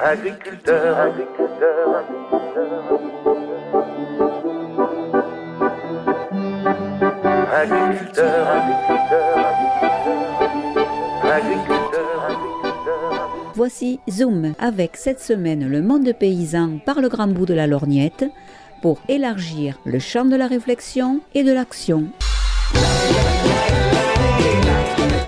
Agriculteur, 0.00 0.96
agriculteur, 0.96 1.96
agriculteur, 7.52 8.48
agriculteur, 11.26 11.98
Voici 13.56 13.98
Zoom 14.08 14.54
avec 14.60 14.96
cette 14.96 15.20
semaine 15.20 15.68
le 15.68 15.82
monde 15.82 16.12
paysan 16.12 16.78
par 16.86 17.00
le 17.00 17.08
grand 17.08 17.26
bout 17.26 17.46
de 17.46 17.54
la 17.54 17.66
lorgnette 17.66 18.24
pour 18.82 19.00
élargir 19.08 19.80
le 19.84 19.98
champ 19.98 20.26
de 20.26 20.36
la 20.36 20.46
réflexion 20.46 21.20
et 21.34 21.42
de 21.42 21.52
l'action. 21.52 22.04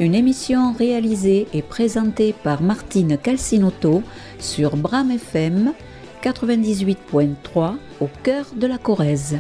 Une 0.01 0.15
émission 0.15 0.73
réalisée 0.73 1.47
et 1.53 1.61
présentée 1.61 2.35
par 2.43 2.63
Martine 2.63 3.19
Calcinotto 3.19 4.03
sur 4.39 4.79
Bram 4.79 5.11
FM 5.11 5.75
98.3 6.23 7.75
au 8.01 8.09
cœur 8.23 8.47
de 8.57 8.67
la 8.67 8.79
Corrèze. 8.79 9.37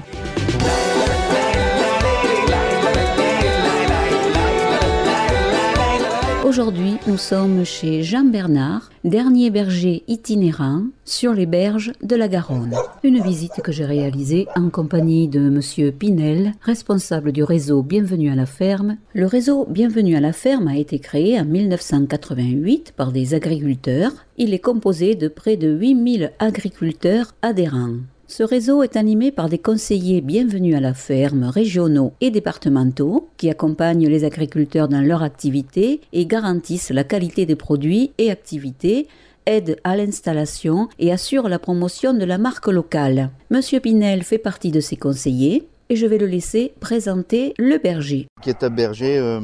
Aujourd'hui, 6.50 6.96
nous 7.06 7.16
sommes 7.16 7.64
chez 7.64 8.02
Jean 8.02 8.24
Bernard, 8.24 8.90
dernier 9.04 9.50
berger 9.50 10.02
itinérant 10.08 10.82
sur 11.04 11.32
les 11.32 11.46
berges 11.46 11.92
de 12.02 12.16
la 12.16 12.26
Garonne. 12.26 12.74
Une 13.04 13.22
visite 13.22 13.62
que 13.62 13.70
j'ai 13.70 13.84
réalisée 13.84 14.48
en 14.56 14.68
compagnie 14.68 15.28
de 15.28 15.38
Monsieur 15.38 15.92
Pinel, 15.92 16.54
responsable 16.62 17.30
du 17.30 17.44
réseau 17.44 17.84
Bienvenue 17.84 18.32
à 18.32 18.34
la 18.34 18.46
ferme. 18.46 18.96
Le 19.14 19.26
réseau 19.26 19.64
Bienvenue 19.70 20.16
à 20.16 20.20
la 20.20 20.32
ferme 20.32 20.66
a 20.66 20.76
été 20.76 20.98
créé 20.98 21.38
en 21.38 21.44
1988 21.44 22.94
par 22.96 23.12
des 23.12 23.34
agriculteurs. 23.34 24.10
Il 24.36 24.52
est 24.52 24.58
composé 24.58 25.14
de 25.14 25.28
près 25.28 25.56
de 25.56 25.68
8000 25.68 26.32
agriculteurs 26.40 27.32
adhérents. 27.42 27.98
Ce 28.30 28.44
réseau 28.44 28.84
est 28.84 28.96
animé 28.96 29.32
par 29.32 29.48
des 29.48 29.58
conseillers 29.58 30.20
bienvenus 30.20 30.76
à 30.76 30.80
la 30.80 30.94
ferme 30.94 31.42
régionaux 31.42 32.12
et 32.20 32.30
départementaux 32.30 33.28
qui 33.36 33.50
accompagnent 33.50 34.06
les 34.06 34.22
agriculteurs 34.22 34.86
dans 34.86 35.00
leur 35.00 35.24
activité 35.24 36.00
et 36.12 36.26
garantissent 36.26 36.90
la 36.90 37.02
qualité 37.02 37.44
des 37.44 37.56
produits 37.56 38.12
et 38.18 38.30
activités 38.30 39.08
aident 39.46 39.78
à 39.82 39.96
l'installation 39.96 40.88
et 41.00 41.10
assurent 41.10 41.48
la 41.48 41.58
promotion 41.58 42.14
de 42.14 42.24
la 42.24 42.38
marque 42.38 42.68
locale. 42.68 43.30
Monsieur 43.50 43.80
Pinel 43.80 44.22
fait 44.22 44.38
partie 44.38 44.70
de 44.70 44.78
ces 44.78 44.96
conseillers 44.96 45.66
et 45.88 45.96
je 45.96 46.06
vais 46.06 46.18
le 46.18 46.26
laisser 46.26 46.72
présenter 46.78 47.52
le 47.58 47.78
berger. 47.78 48.28
Qui 48.42 48.50
est 48.50 48.62
un 48.62 48.70
berger 48.70 49.18
euh, 49.18 49.40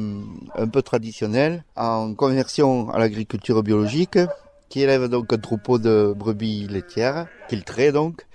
un 0.55 0.67
peu 0.69 0.81
traditionnel 0.81 1.65
en 1.75 2.13
conversion 2.13 2.89
à 2.91 2.99
l'agriculture 2.99 3.63
biologique, 3.63 4.17
qui 4.69 4.81
élève 4.81 5.09
donc 5.09 5.33
un 5.33 5.37
troupeau 5.37 5.77
de 5.77 6.13
brebis 6.15 6.67
laitières, 6.69 7.27
qu'il 7.49 7.65
traite 7.65 7.93
donc, 7.93 8.25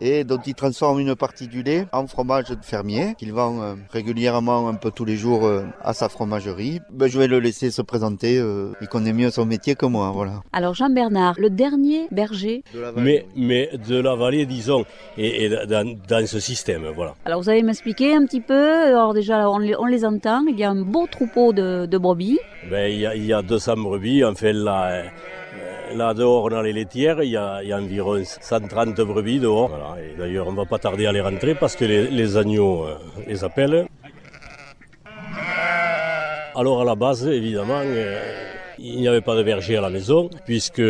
et 0.00 0.24
dont 0.24 0.40
il 0.46 0.54
transforme 0.54 1.00
une 1.00 1.14
partie 1.14 1.48
du 1.48 1.62
lait 1.62 1.86
en 1.92 2.06
fromage 2.06 2.48
de 2.48 2.56
fermier 2.62 3.14
qu'il 3.18 3.32
vend 3.32 3.62
euh, 3.62 3.74
régulièrement 3.90 4.68
un 4.68 4.74
peu 4.74 4.90
tous 4.90 5.04
les 5.04 5.16
jours 5.16 5.46
euh, 5.46 5.64
à 5.82 5.92
sa 5.92 6.08
fromagerie. 6.08 6.80
Ben, 6.90 7.08
je 7.08 7.18
vais 7.18 7.26
le 7.26 7.38
laisser 7.38 7.70
se 7.70 7.82
présenter, 7.82 8.38
euh, 8.38 8.72
il 8.80 8.88
connaît 8.88 9.12
mieux 9.12 9.30
son 9.30 9.46
métier 9.46 9.74
que 9.74 9.86
moi, 9.86 10.10
voilà. 10.12 10.42
Alors 10.52 10.74
Jean 10.74 10.90
Bernard, 10.90 11.34
le 11.38 11.50
dernier 11.50 12.08
berger 12.10 12.62
de 12.74 12.80
la 12.80 12.92
mais, 12.92 13.26
mais 13.36 13.70
de 13.88 13.98
la 13.98 14.14
vallée, 14.14 14.46
disons, 14.46 14.84
et, 15.16 15.48
dans, 15.48 15.96
dans, 16.08 16.26
ce 16.26 16.40
système, 16.40 16.86
voilà. 16.94 17.14
Alors 17.24 17.42
vous 17.42 17.48
allez 17.48 17.62
m'expliquer 17.62 18.14
un 18.14 18.24
petit 18.24 18.40
peu, 18.40 18.86
alors 18.86 19.14
déjà 19.14 19.48
on 19.50 19.58
les, 19.58 19.76
on 19.76 19.86
les 19.86 20.04
entend, 20.04 20.44
il 20.48 20.58
y 20.58 20.64
a 20.64 20.70
un 20.70 20.82
beau 20.82 21.06
troupeau 21.06 21.52
de, 21.52 21.86
de 21.86 21.98
brebis. 21.98 22.38
Ben, 22.70 22.90
il, 22.90 23.00
y 23.00 23.06
a, 23.06 23.14
il 23.14 23.24
y 23.24 23.32
a 23.32 23.42
200 23.42 23.76
brebis, 23.76 24.24
en 24.24 24.34
fait 24.34 24.52
là 24.52 25.04
Là 25.94 26.12
dehors, 26.12 26.52
a 26.52 26.62
les 26.62 26.72
laitières, 26.72 27.22
il 27.22 27.30
y 27.30 27.36
a, 27.36 27.60
environ 27.78 28.20
130 28.24 29.00
brebis 29.02 29.38
dehors. 29.38 29.70
d'ailleurs, 30.18 30.48
on 30.48 30.52
ne 30.52 30.56
va 30.56 30.64
pas 30.64 30.78
tarder 30.78 31.06
à 31.06 31.12
les 31.12 31.20
rentrer 31.20 31.54
parce 31.54 31.76
que 31.76 31.84
les, 31.84 32.36
agneaux 32.36 32.84
euh, 32.84 32.96
les 33.28 33.44
appellent. 33.44 33.86
Alors 36.56 36.82
à 36.82 36.84
la 36.84 36.96
base, 36.96 37.28
évidemment, 37.28 37.80
euh, 37.84 38.20
il 38.78 39.00
n'y 39.00 39.08
avait 39.08 39.20
pas 39.20 39.36
de 39.36 39.42
berger 39.42 39.76
à 39.76 39.80
la 39.80 39.90
maison 39.90 40.30
puisque 40.46 40.82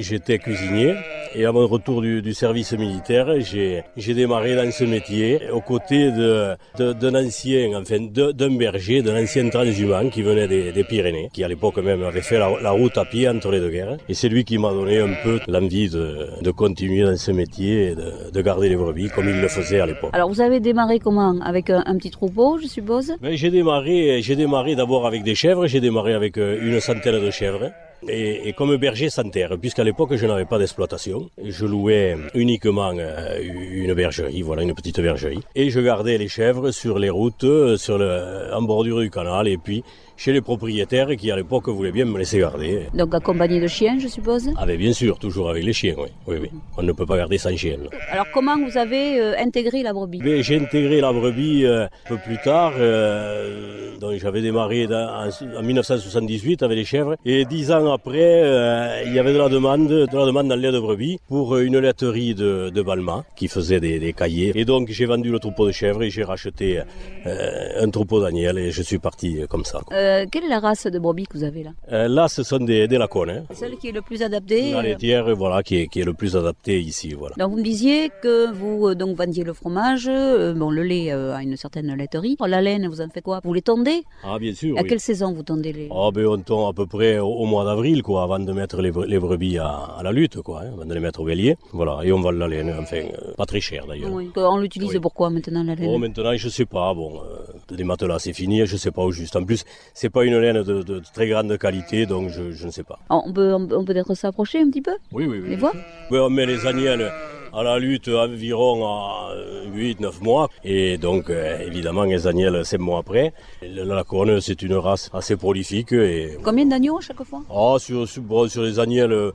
j'étais 0.00 0.38
cuisinier. 0.38 0.94
Et 1.36 1.44
à 1.46 1.52
mon 1.52 1.66
retour 1.66 2.00
du, 2.00 2.34
service 2.34 2.72
militaire, 2.74 3.26
j'ai 3.40 4.14
démarré 4.14 4.54
dans 4.54 4.70
ce 4.70 4.84
métier 4.84 5.40
aux 5.52 5.60
côtés 5.60 6.10
d'un 6.12 6.56
de, 6.78 7.26
ancien, 7.26 7.70
enfin 7.74 7.98
d'un 8.00 8.56
berger, 8.56 9.02
d'un 9.02 9.22
ancien 9.22 9.48
transhumant 9.48 10.08
qui 10.10 10.22
venait 10.22 10.46
des, 10.46 10.84
Pyrénées, 10.84 11.30
qui 11.32 11.42
à 11.42 11.48
l'époque 11.48 11.78
même 11.78 12.02
avait 12.02 12.20
fait 12.20 12.38
la, 12.38 12.70
route 12.70 12.96
à 12.98 13.04
pied 13.04 13.28
entre 13.28 13.50
les 13.50 13.60
deux 13.60 13.70
guerres. 13.70 13.96
Et 14.08 14.14
c'est 14.14 14.28
lui 14.28 14.44
qui 14.44 14.58
m'a 14.58 14.70
donné 14.70 14.98
un 15.00 15.14
peu 15.22 15.40
l'envie 15.48 15.88
de, 15.88 16.50
continuer 16.52 17.02
dans 17.04 17.16
ce 17.16 17.32
métier 17.32 17.90
et 17.90 17.94
de, 17.94 18.42
garder 18.42 18.68
les 18.68 18.76
brebis 18.76 19.08
comme 19.08 19.28
il 19.28 19.40
le 19.40 19.48
faisait 19.48 19.80
à 19.80 19.86
l'époque. 19.86 20.10
Alors 20.12 20.28
vous 20.28 20.40
avez 20.40 20.60
démarré 20.60 20.98
comment? 20.98 21.40
Avec 21.40 21.70
un, 21.70 21.96
petit 21.96 22.10
troupeau, 22.10 22.58
je 22.58 22.66
suppose? 22.66 23.14
Ben, 23.22 23.34
J'ai 23.34 23.50
démarré, 23.50 24.20
démarré 24.36 24.76
d'abord 24.76 25.06
avec 25.06 25.22
des 25.22 25.34
chèvres, 25.34 25.66
j'ai 25.66 25.80
démarré 25.80 26.12
avec 26.12 26.38
euh, 26.38 26.58
une 26.62 26.80
centaine 26.80 27.20
de 27.20 27.23
chèvres 27.30 27.70
et, 28.08 28.52
comme 28.52 28.76
berger 28.76 29.10
sans 29.10 29.28
terre, 29.30 29.56
puisqu'à 29.60 29.84
l'époque 29.84 30.14
je 30.14 30.26
n'avais 30.26 30.44
pas 30.44 30.58
d'exploitation. 30.58 31.30
Je 31.42 31.66
louais 31.66 32.16
uniquement 32.34 32.92
euh, 32.96 33.38
une 33.42 33.94
bergerie, 33.94 34.42
voilà 34.42 34.62
une 34.62 34.74
petite 34.74 35.00
bergerie, 35.00 35.40
et 35.54 35.70
je 35.70 35.80
gardais 35.80 36.18
les 36.18 36.28
chèvres 36.28 36.70
sur 36.70 36.98
les 36.98 37.10
routes, 37.10 37.76
sur 37.76 37.98
le, 37.98 38.52
en 38.52 38.62
bordure 38.62 39.00
du 39.00 39.10
canal, 39.10 39.48
et 39.48 39.56
puis 39.56 39.82
chez 40.16 40.32
les 40.32 40.40
propriétaires 40.40 41.08
qui 41.16 41.30
à 41.30 41.36
l'époque 41.36 41.68
voulaient 41.68 41.92
bien 41.92 42.04
me 42.04 42.18
laisser 42.18 42.38
garder. 42.38 42.86
Donc 42.94 43.14
accompagné 43.14 43.60
de 43.60 43.66
chiens, 43.66 43.98
je 43.98 44.08
suppose? 44.08 44.50
Ah 44.56 44.66
bien 44.66 44.92
sûr, 44.92 45.18
toujours 45.18 45.50
avec 45.50 45.64
les 45.64 45.72
chiens, 45.72 45.94
oui. 45.98 46.08
oui, 46.26 46.36
oui. 46.40 46.50
On 46.76 46.82
ne 46.82 46.92
peut 46.92 47.06
pas 47.06 47.16
garder 47.16 47.38
sans 47.38 47.56
chien. 47.56 47.76
Alors 48.10 48.26
comment 48.32 48.56
vous 48.56 48.76
avez 48.78 49.20
euh, 49.20 49.34
intégré 49.38 49.82
la 49.82 49.92
brebis? 49.92 50.20
J'ai 50.42 50.58
intégré 50.60 51.00
la 51.00 51.12
brebis 51.12 51.64
euh, 51.64 51.84
un 51.84 52.08
peu 52.08 52.18
plus 52.18 52.38
tard. 52.38 52.74
Euh, 52.78 53.96
donc 53.98 54.18
j'avais 54.18 54.42
démarré 54.42 54.86
en, 54.86 55.62
1978 55.62 56.62
avec 56.62 56.76
les 56.76 56.84
chèvres. 56.84 57.16
Et 57.24 57.44
dix 57.44 57.70
ans 57.72 57.92
après, 57.92 59.02
il 59.06 59.12
y 59.12 59.18
avait 59.18 59.32
de 59.32 59.38
la 59.38 59.48
demande, 59.48 59.88
de 59.88 60.16
la 60.16 60.26
demande 60.26 60.48
dans 60.48 60.56
de 60.56 60.80
brebis 60.80 61.18
pour 61.28 61.58
une 61.58 61.78
laiterie 61.78 62.34
de, 62.34 62.70
de 62.70 62.82
Balma 62.82 63.24
qui 63.36 63.48
faisait 63.48 63.80
des, 63.80 63.98
des, 63.98 64.12
cahiers. 64.12 64.52
Et 64.54 64.64
donc 64.64 64.88
j'ai 64.90 65.06
vendu 65.06 65.30
le 65.30 65.38
troupeau 65.38 65.66
de 65.66 65.72
chèvres 65.72 66.02
et 66.02 66.10
j'ai 66.10 66.24
racheté 66.24 66.80
un 67.24 67.90
troupeau 67.90 68.20
d'agneaux 68.20 68.56
et 68.56 68.70
je 68.70 68.82
suis 68.82 68.98
parti 68.98 69.40
comme 69.48 69.64
ça. 69.64 69.80
Euh, 70.04 70.26
quelle 70.30 70.44
est 70.44 70.48
la 70.48 70.60
race 70.60 70.86
de 70.86 70.98
brebis 70.98 71.26
que 71.26 71.38
vous 71.38 71.44
avez 71.44 71.62
là 71.62 71.70
euh, 71.92 72.08
Là, 72.08 72.28
ce 72.28 72.42
sont 72.42 72.58
des, 72.58 72.86
des 72.86 72.98
lacones. 72.98 73.30
Hein. 73.30 73.44
Celle 73.52 73.76
qui 73.76 73.88
est 73.88 73.92
le 73.92 74.02
plus 74.02 74.22
adaptée 74.22 74.72
La 74.72 74.82
laitière, 74.82 75.34
voilà, 75.34 75.62
qui 75.62 75.76
est, 75.76 75.86
qui 75.86 76.00
est 76.00 76.04
le 76.04 76.12
plus 76.12 76.36
adaptée 76.36 76.78
ici. 76.80 77.14
Voilà. 77.14 77.34
Donc 77.38 77.50
vous 77.52 77.58
me 77.58 77.62
disiez 77.62 78.10
que 78.22 78.52
vous 78.52 78.88
euh, 78.88 78.94
donc 78.94 79.16
vendiez 79.16 79.44
le 79.44 79.54
fromage, 79.54 80.06
bon, 80.06 80.70
le 80.70 80.82
lait 80.82 81.10
à 81.10 81.42
une 81.42 81.56
certaine 81.56 81.94
laiterie. 81.94 82.36
La 82.46 82.60
laine, 82.60 82.86
vous 82.88 83.00
en 83.00 83.08
faites 83.08 83.24
quoi? 83.24 83.40
Vous 83.42 83.54
les 83.54 83.62
tondez 83.62 84.02
Ah, 84.22 84.38
bien 84.38 84.54
sûr. 84.54 84.78
À 84.78 84.84
quelle 84.84 85.00
saison 85.00 85.32
vous 85.32 85.42
tondez 85.42 85.72
les 85.72 85.88
Ah, 85.90 86.10
ben 86.12 86.26
on 86.26 86.38
tond 86.38 86.68
à 86.68 86.74
peu 86.74 86.86
près 86.86 87.18
au, 87.18 87.44
mois 87.46 87.64
d'avril, 87.64 88.02
quoi, 88.02 88.24
avant 88.24 88.38
de 88.38 88.52
mettre 88.52 88.82
les, 88.82 88.92
les 89.06 89.18
brebis 89.18 89.58
à, 89.58 90.00
la 90.02 90.12
lutte, 90.12 90.42
quoi, 90.42 90.60
hein, 90.62 90.72
avant 90.74 90.84
de 90.84 90.92
les 90.92 91.00
mettre 91.00 91.20
au 91.20 91.24
bélier. 91.24 91.56
Voilà, 91.72 92.00
et 92.04 92.12
on 92.12 92.20
vend 92.20 92.30
la 92.32 92.46
laine, 92.46 92.74
enfin, 92.78 93.02
pas 93.38 93.46
très 93.46 93.60
cher 93.60 93.86
d'ailleurs. 93.86 94.12
Oui. 94.12 94.30
On 94.36 94.58
l'utilise 94.58 94.98
pourquoi 95.00 95.30
maintenant 95.30 95.64
la 95.64 95.74
laine? 95.74 95.90
Oh, 95.90 95.98
maintenant, 95.98 96.36
je 96.36 96.48
sais 96.50 96.66
pas, 96.66 96.92
bon, 96.92 97.22
les 97.70 97.84
matelas 97.84 98.18
c'est 98.18 98.34
fini, 98.34 98.66
je 98.66 98.76
sais 98.76 98.90
pas 98.90 99.02
au 99.02 99.10
juste. 99.10 99.36
En 99.36 99.44
plus, 99.44 99.64
c'est 99.94 100.10
pas 100.10 100.24
une 100.24 100.38
laine 100.38 100.62
de, 100.62 101.00
très 101.14 101.28
grande 101.28 101.56
qualité, 101.56 102.04
donc 102.04 102.28
je, 102.28 102.66
ne 102.66 102.70
sais 102.70 102.82
pas. 102.82 102.98
on 103.08 103.32
peut, 103.32 103.54
on 103.54 103.84
peut 103.84 103.96
être 103.96 104.14
s'approcher 104.14 104.60
un 104.60 104.68
petit 104.68 104.82
peu? 104.82 104.94
Oui, 105.12 105.24
oui, 105.26 105.38
oui. 105.42 105.50
Les 105.50 105.56
voir 105.56 105.72
Oui, 106.10 106.18
on 106.18 106.30
met 106.30 106.46
les 106.46 106.66
agnelles 106.66 107.10
à 107.54 107.62
la 107.62 107.78
lutte 107.78 108.08
environ 108.08 108.84
à 108.86 109.32
8-9 109.72 110.22
mois. 110.22 110.48
Et 110.64 110.98
donc, 110.98 111.30
euh, 111.30 111.60
évidemment, 111.60 112.02
les 112.02 112.26
agnelles, 112.26 112.64
7 112.64 112.80
mois 112.80 112.98
après. 112.98 113.32
La 113.62 114.02
Corne, 114.02 114.40
c'est 114.40 114.60
une 114.62 114.74
race 114.74 115.10
assez 115.14 115.36
prolifique. 115.36 115.92
Et... 115.92 116.36
Combien 116.42 116.66
d'agneaux 116.66 116.98
à 116.98 117.00
chaque 117.00 117.22
fois? 117.22 117.42
Ah, 117.48 117.76
sur, 117.78 118.08
sur, 118.08 118.62
les 118.62 118.80
agnelles, 118.80 119.12
euh, 119.12 119.32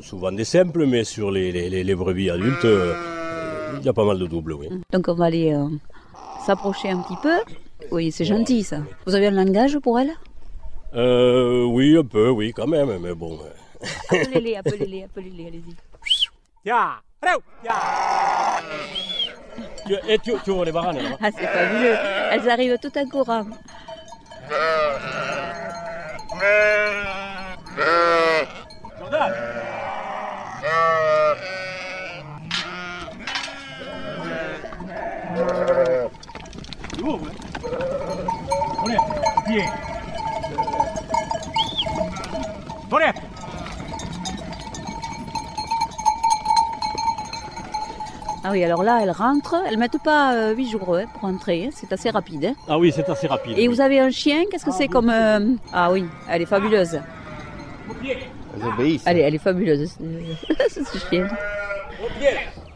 souvent 0.00 0.30
des 0.30 0.44
simples, 0.44 0.86
mais 0.86 1.02
sur 1.02 1.32
les, 1.32 1.50
les, 1.50 1.94
brebis 1.96 2.30
adultes, 2.30 2.64
euh, 2.64 2.94
il 3.80 3.84
y 3.84 3.88
a 3.88 3.92
pas 3.92 4.04
mal 4.04 4.18
de 4.18 4.26
doubles, 4.26 4.52
oui. 4.52 4.68
Donc, 4.92 5.08
on 5.08 5.14
va 5.14 5.24
aller 5.24 5.52
s'approcher 6.46 6.90
un 6.90 7.02
petit 7.02 7.18
peu. 7.20 7.34
Oui, 7.90 8.12
c'est 8.12 8.24
gentil 8.24 8.62
ça. 8.62 8.78
Vous 9.06 9.14
avez 9.14 9.26
un 9.28 9.32
langage 9.32 9.78
pour 9.78 9.98
elle? 9.98 10.12
Euh, 10.94 11.64
Oui, 11.64 11.96
un 11.96 12.04
peu, 12.04 12.30
oui, 12.30 12.52
quand 12.52 12.66
même, 12.66 12.98
mais 13.00 13.14
bon. 13.14 13.38
appelez-les, 14.10 14.56
appelez-les, 14.62 15.04
appelez-les, 15.04 15.46
allez-y. 15.46 15.74
Ya, 16.64 17.00
ya. 17.64 17.74
Et 20.08 20.18
tu, 20.18 20.32
tu 20.44 20.50
vois 20.50 20.64
les 20.64 20.72
baranes 20.72 20.96
là 20.98 21.16
Ah, 21.20 21.30
c'est 21.36 21.46
fabuleux. 21.46 21.96
Elles 22.32 22.48
arrivent 22.48 22.78
tout 22.80 22.96
en 22.96 23.08
courant. 23.08 23.44
Jordan 28.98 29.32
Ah 48.42 48.52
oui, 48.52 48.64
alors 48.64 48.82
là, 48.82 49.00
elles 49.02 49.10
rentrent. 49.10 49.62
Elles 49.66 49.74
ne 49.74 49.78
mettent 49.78 50.02
pas 50.02 50.34
euh, 50.34 50.54
8 50.54 50.70
jours 50.70 50.96
hein, 50.96 51.04
pour 51.14 51.24
entrer. 51.24 51.66
Hein. 51.66 51.70
C'est 51.72 51.92
assez 51.92 52.10
rapide. 52.10 52.46
Hein. 52.46 52.54
Ah 52.68 52.78
oui, 52.78 52.90
c'est 52.94 53.08
assez 53.08 53.26
rapide. 53.26 53.58
Et 53.58 53.68
vous 53.68 53.80
avez 53.80 54.00
un 54.00 54.10
chien, 54.10 54.44
qu'est-ce 54.50 54.64
que 54.64 54.70
ah, 54.70 54.76
c'est 54.76 54.88
comme... 54.88 55.10
Euh, 55.10 55.54
ah 55.72 55.92
oui, 55.92 56.04
elle 56.28 56.42
est 56.42 56.46
fabuleuse. 56.46 57.00
Allez, 59.06 59.20
elle 59.20 59.34
est 59.34 59.38
fabuleuse, 59.38 59.96
ce 60.68 60.98
chien. 61.10 61.28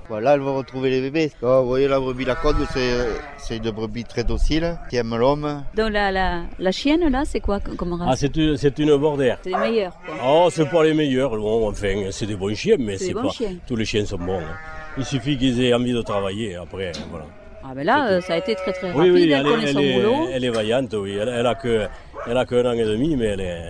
Voilà, 0.09 0.35
elles 0.35 0.41
vont 0.41 0.57
retrouver 0.57 0.91
les 0.91 1.01
bébés. 1.01 1.33
Oh, 1.43 1.61
vous 1.63 1.69
voyez 1.69 1.89
la 1.89 1.99
brebis 1.99 2.25
Laconde, 2.27 2.57
c'est 2.73 3.07
c'est 3.39 3.57
une 3.57 3.71
brebis 3.71 4.05
très 4.05 4.23
docile, 4.23 4.77
qui 4.91 4.97
aime 4.97 5.17
l'homme. 5.17 5.65
Donc 5.75 5.91
la, 5.93 6.13
la, 6.13 6.43
la 6.59 6.73
chienne, 6.73 7.09
là, 7.11 7.23
c'est 7.25 7.41
quoi 7.41 7.59
comme 7.61 7.99
Ah, 8.03 8.07
race 8.11 8.21
c'est 8.21 8.37
une, 8.37 8.57
c'est 8.59 8.79
une 8.79 8.97
bordère. 8.97 9.39
C'est 9.43 9.51
les 9.51 9.57
meilleurs, 9.57 9.97
quoi. 10.05 10.15
Oh, 10.25 10.49
c'est 10.51 10.69
pas 10.69 10.85
les 10.85 10.93
meilleurs. 10.95 11.31
Bon, 11.31 11.69
enfin, 11.69 11.95
c'est 12.11 12.27
des 12.27 12.37
bons 12.37 12.55
chiens, 12.55 12.77
mais 12.79 12.99
C'est 12.99 13.15
pas. 13.15 13.29
chiens. 13.31 13.55
Tous 13.67 13.77
les 13.77 13.85
chiens 13.87 14.05
sont 14.05 14.19
bons. 14.19 14.41
hein. 14.41 14.57
Il 14.99 15.05
suffit 15.05 15.37
qu'ils 15.39 15.63
aient 15.65 15.73
envie 15.75 15.93
de 15.93 16.03
travailler. 16.03 16.55
Après, 16.57 16.93
voilà. 17.11 17.25
Ah 17.67 17.73
ben 17.75 17.85
là, 17.85 18.09
euh, 18.11 18.21
ça 18.21 18.35
a 18.35 18.37
été 18.37 18.55
très 18.57 18.73
très 18.75 18.89
Oui, 18.93 18.97
rapide. 19.09 19.13
oui, 19.15 19.23
elle 19.23 19.33
elle, 19.33 19.47
est- 19.47 19.51
connaît 19.51 19.63
elle 19.69 19.73
son 19.73 19.79
est, 19.81 19.95
boulot. 20.03 20.29
elle 20.35 20.45
est 20.45 20.51
vaillante, 20.51 20.95
oui. 20.99 21.17
Elle, 21.19 21.29
elle 21.31 21.47
a 21.47 21.55
que, 21.55 21.87
elle 22.27 22.37
a 22.37 22.45
qu'un 22.45 22.67
an 22.67 22.73
et 22.73 22.85
demi, 22.85 23.17
mais 23.17 23.25
elle 23.25 23.41
est, 23.41 23.63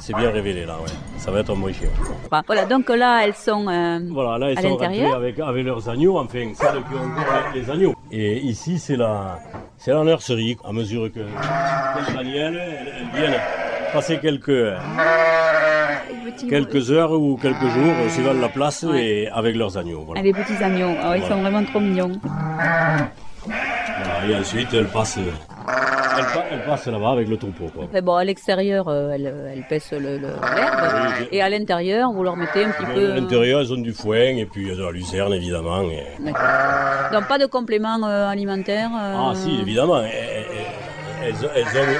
s'est 0.00 0.12
bien 0.14 0.30
révélée 0.30 0.64
là. 0.66 0.74
Ouais. 0.82 0.90
Ça 1.18 1.30
va 1.30 1.40
être 1.40 1.50
un 1.52 1.56
bon 1.56 1.72
chien. 1.72 1.88
Voilà, 2.46 2.64
donc 2.64 2.88
là, 2.88 3.20
elles 3.24 3.34
sont... 3.34 3.66
euh, 3.68 3.98
Voilà, 4.10 4.38
là, 4.38 4.50
ils 4.52 4.58
À 4.58 4.62
sont 4.62 4.78
avec, 5.14 5.38
avec 5.38 5.64
leurs 5.66 5.88
agneaux, 5.88 6.18
enfin, 6.18 6.52
celles 6.54 6.82
qui 6.84 6.94
ont 6.94 7.04
encore 7.20 7.50
les, 7.54 7.60
les 7.60 7.70
agneaux. 7.70 7.94
Et 8.10 8.38
ici, 8.38 8.78
c'est 8.78 8.96
la, 8.96 9.38
c'est 9.76 9.92
la 9.92 10.02
nurserie. 10.04 10.56
À 10.64 10.72
mesure 10.72 11.10
que, 11.12 11.20
qu'elles 11.20 12.14
grandissent, 12.14 12.34
elles, 12.36 12.56
elles 13.14 13.20
viennent 13.20 13.40
passer 13.92 14.18
quelques, 14.18 14.72
quelques 16.48 16.90
heures 16.90 17.12
ou 17.12 17.36
quelques 17.36 17.68
jours, 17.68 17.94
suivant 18.08 18.32
la 18.32 18.48
place, 18.48 18.84
Ouais. 18.84 19.04
et 19.04 19.28
avec 19.28 19.56
leurs 19.56 19.76
agneaux. 19.76 20.02
Voilà. 20.06 20.20
Ah, 20.20 20.24
les 20.24 20.32
petits 20.32 20.62
agneaux, 20.62 20.94
Ah, 21.02 21.16
ils 21.16 21.20
Voilà. 21.20 21.28
sont 21.34 21.40
vraiment 21.42 21.64
trop 21.64 21.80
mignons. 21.80 22.12
Voilà, 23.46 24.26
et 24.28 24.36
ensuite, 24.36 24.68
elles 24.74 24.86
passent, 24.86 25.18
elles, 26.20 26.32
pa- 26.34 26.44
elles 26.52 26.64
passent 26.64 26.86
là-bas 26.86 27.10
avec 27.10 27.28
le 27.28 27.36
troupeau. 27.36 27.66
Quoi. 27.74 27.84
Mais 27.92 28.00
bon, 28.02 28.14
à 28.14 28.24
l'extérieur, 28.24 28.88
euh, 28.88 29.10
elles, 29.12 29.34
elles 29.54 29.64
pèsent 29.68 29.92
le- 29.92 30.18
le- 30.18 30.20
l'herbe. 30.20 31.14
Oui, 31.20 31.28
Et 31.32 31.42
à 31.42 31.48
l'intérieur, 31.48 32.12
vous 32.12 32.22
leur 32.22 32.36
mettez 32.36 32.64
un 32.64 32.70
petit 32.70 32.84
À 32.84 32.94
peu... 32.94 33.14
l'intérieur, 33.14 33.60
elles 33.60 33.72
ont 33.72 33.80
du 33.80 33.92
foin 33.92 34.36
et 34.36 34.46
puis 34.46 34.70
a 34.70 34.74
de 34.74 34.82
la 34.82 34.90
lucerne, 34.92 35.32
évidemment. 35.34 35.82
et-. 35.82 36.32
Donc 37.12 37.26
pas 37.28 37.38
de 37.38 37.46
compléments 37.46 37.98
euh, 38.04 38.28
alimentaires 38.28 38.90
euh, 38.94 39.14
Ah 39.18 39.32
si, 39.34 39.60
évidemment. 39.60 40.00
Elles, 40.02 40.44
elles- 41.24 41.50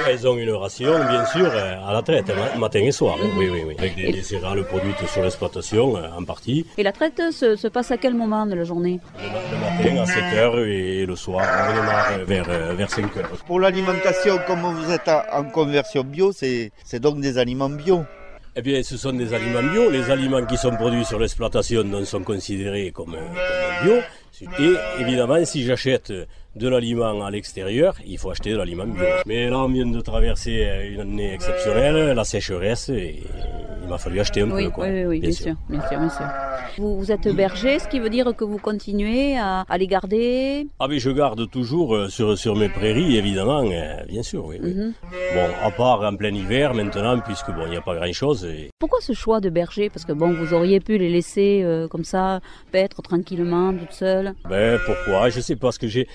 elles 0.07 0.27
ont, 0.27 0.35
elles 0.37 0.43
une 0.43 0.51
ration, 0.51 0.93
bien 1.09 1.25
sûr, 1.25 1.45
euh, 1.53 1.75
à 1.87 1.93
la 1.93 2.01
traite, 2.01 2.27
ma- 2.29 2.57
matin 2.59 2.79
et 2.79 2.91
soir. 2.91 3.17
hein. 3.21 3.27
Oui, 3.37 3.49
oui, 3.51 3.61
oui. 3.67 3.75
Avec 3.79 3.95
des, 3.95 4.11
des 4.11 4.21
céréales 4.23 4.63
produites 4.65 5.05
sur 5.07 5.21
l'exploitation, 5.23 5.97
euh, 5.97 6.07
en 6.17 6.23
partie. 6.23 6.65
Et 6.77 6.83
la 6.83 6.91
traite 6.91 7.21
se, 7.31 7.55
se 7.55 7.67
passe 7.67 7.91
à 7.91 7.97
quel 7.97 8.13
moment 8.15 8.45
de 8.45 8.55
la 8.55 8.63
journée? 8.63 8.99
Le, 9.17 9.27
ma- 9.29 9.85
le 9.85 9.93
matin 9.95 10.01
à 10.01 10.05
7 10.05 10.23
heures 10.37 10.59
et 10.59 11.05
le 11.05 11.15
soir, 11.15 11.45
on 11.69 11.73
démarre 11.73 12.11
euh, 12.19 12.25
vers, 12.25 12.75
vers 12.75 12.89
5 12.89 13.17
heures. 13.17 13.29
Pour 13.47 13.59
l'alimentation, 13.59 14.39
comme 14.47 14.61
vous 14.61 14.91
êtes 14.91 15.09
en 15.31 15.43
conversion 15.43 16.03
bio, 16.03 16.31
c'est 16.31 16.71
donc 16.99 17.19
des 17.19 17.37
aliments 17.37 17.69
bio. 17.69 18.03
Eh 18.55 18.61
bien, 18.61 18.83
ce 18.83 18.97
sont 18.97 19.13
des 19.13 19.33
aliments 19.33 19.63
bio. 19.71 19.89
Les 19.89 20.09
aliments 20.11 20.45
qui 20.45 20.57
sont 20.57 20.75
produits 20.75 21.05
sur 21.05 21.19
l'exploitation 21.19 21.83
sont 22.05 22.21
considérés 22.23 22.91
comme, 22.91 23.15
comme 23.15 23.83
bio. 23.83 23.95
Et 24.59 24.73
évidemment, 25.01 25.43
si 25.45 25.63
j'achète 25.63 26.11
de 26.55 26.67
l'aliment 26.67 27.23
à 27.25 27.31
l'extérieur, 27.31 27.95
il 28.05 28.17
faut 28.17 28.29
acheter 28.31 28.51
de 28.51 28.57
l'aliment 28.57 28.85
bio. 28.87 29.03
Mais 29.25 29.49
là, 29.49 29.59
on 29.59 29.69
vient 29.69 29.85
de 29.85 30.01
traverser 30.01 30.67
une 30.91 30.99
année 31.01 31.33
exceptionnelle, 31.33 32.13
la 32.13 32.23
sécheresse, 32.25 32.89
et 32.89 33.23
il 33.83 33.87
m'a 33.87 33.97
fallu 33.97 34.19
acheter 34.19 34.41
un 34.41 34.51
Oui, 34.51 34.65
peu. 34.65 34.71
Quoi, 34.71 34.85
oui, 34.87 34.91
oui, 34.91 35.05
oui, 35.05 35.19
bien, 35.21 35.31
sûr. 35.31 35.55
bien 35.69 35.81
sûr, 35.87 35.99
bien 35.99 36.09
sûr. 36.09 36.25
Vous, 36.77 36.97
vous 36.97 37.11
êtes 37.11 37.27
berger, 37.27 37.79
ce 37.79 37.87
qui 37.87 37.99
veut 37.99 38.09
dire 38.09 38.33
que 38.35 38.43
vous 38.43 38.57
continuez 38.57 39.37
à, 39.37 39.65
à 39.69 39.77
les 39.77 39.87
garder. 39.87 40.67
Ah, 40.79 40.87
mais 40.87 40.99
je 40.99 41.09
garde 41.11 41.49
toujours 41.49 41.95
euh, 41.95 42.07
sur, 42.09 42.37
sur 42.37 42.55
mes 42.55 42.69
prairies, 42.69 43.17
évidemment, 43.17 43.63
euh, 43.63 44.03
bien 44.07 44.23
sûr, 44.23 44.45
oui. 44.45 44.57
oui. 44.61 44.73
Mhm. 44.73 44.93
Bon, 45.33 45.47
à 45.63 45.71
part 45.71 46.01
en 46.01 46.15
plein 46.15 46.33
hiver 46.33 46.73
maintenant, 46.73 47.19
puisque 47.19 47.51
bon, 47.51 47.63
il 47.65 47.71
n'y 47.71 47.77
a 47.77 47.81
pas 47.81 47.95
grand-chose. 47.95 48.45
et- 48.45 48.69
Pourquoi 48.79 48.99
ce 49.01 49.13
choix 49.13 49.39
de 49.41 49.49
berger? 49.49 49.89
Parce 49.89 50.05
que 50.05 50.13
bon, 50.13 50.31
vous 50.33 50.53
auriez 50.53 50.79
pu 50.79 50.97
les 50.97 51.09
laisser 51.09 51.61
euh, 51.63 51.87
comme 51.87 52.03
ça, 52.03 52.39
paître 52.71 53.01
tranquillement, 53.01 53.73
toutes 53.73 53.93
seules. 53.93 54.33
Ben 54.49 54.79
pourquoi? 54.85 55.29
Je 55.29 55.39
sais 55.41 55.55
pas 55.55 55.71
ce 55.71 55.79
que 55.79 55.87
j'ai. 55.87 56.07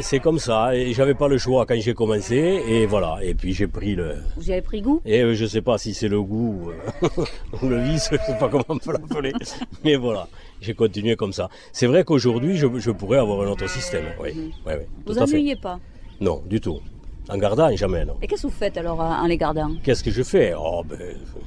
C'est 0.00 0.18
comme 0.18 0.40
ça 0.40 0.74
et 0.74 0.92
j'avais 0.92 1.14
pas 1.14 1.28
le 1.28 1.38
choix 1.38 1.66
quand 1.66 1.76
j'ai 1.78 1.94
commencé 1.94 2.34
et 2.66 2.84
voilà 2.84 3.18
et 3.22 3.32
puis 3.34 3.52
j'ai 3.52 3.68
pris 3.68 3.94
le. 3.94 4.16
Vous 4.36 4.48
y 4.48 4.52
avez 4.52 4.60
pris 4.60 4.82
goût? 4.82 5.00
Et 5.06 5.34
je 5.36 5.46
sais 5.46 5.60
pas 5.62 5.78
si 5.78 5.94
c'est 5.94 6.08
le 6.08 6.20
goût 6.20 6.72
ou 7.62 7.68
le 7.68 7.78
vice, 7.80 8.08
je 8.10 8.16
sais 8.16 8.38
pas 8.40 8.48
comment 8.48 8.64
on 8.68 8.78
peut 8.78 8.90
l'appeler, 8.92 9.32
mais 9.84 9.96
voilà, 9.96 10.28
j'ai 10.60 10.74
continué 10.74 11.16
comme 11.16 11.32
ça. 11.32 11.48
C'est 11.72 11.86
vrai 11.86 12.04
qu'aujourd'hui 12.04 12.56
je, 12.56 12.66
je 12.78 12.90
pourrais 12.90 13.18
avoir 13.18 13.46
un 13.46 13.50
autre 13.50 13.68
système, 13.68 14.04
oui, 14.20 14.30
oui, 14.34 14.52
oui, 14.66 14.72
Vous 15.06 15.14
tout 15.14 15.20
à 15.20 15.26
fait. 15.26 15.34
ennuyez 15.34 15.56
pas 15.56 15.78
Non, 16.20 16.42
du 16.46 16.60
tout. 16.60 16.80
En 17.28 17.38
gardant, 17.38 17.74
jamais, 17.76 18.04
non. 18.04 18.16
Et 18.20 18.26
qu'est-ce 18.26 18.42
que 18.42 18.46
vous 18.48 18.52
faites 18.52 18.76
alors 18.76 18.98
en 18.98 19.24
les 19.26 19.36
gardant? 19.36 19.70
Qu'est-ce 19.84 20.02
que 20.02 20.10
je 20.10 20.24
fais? 20.24 20.54
Oh 20.58 20.82
ben, 20.84 20.98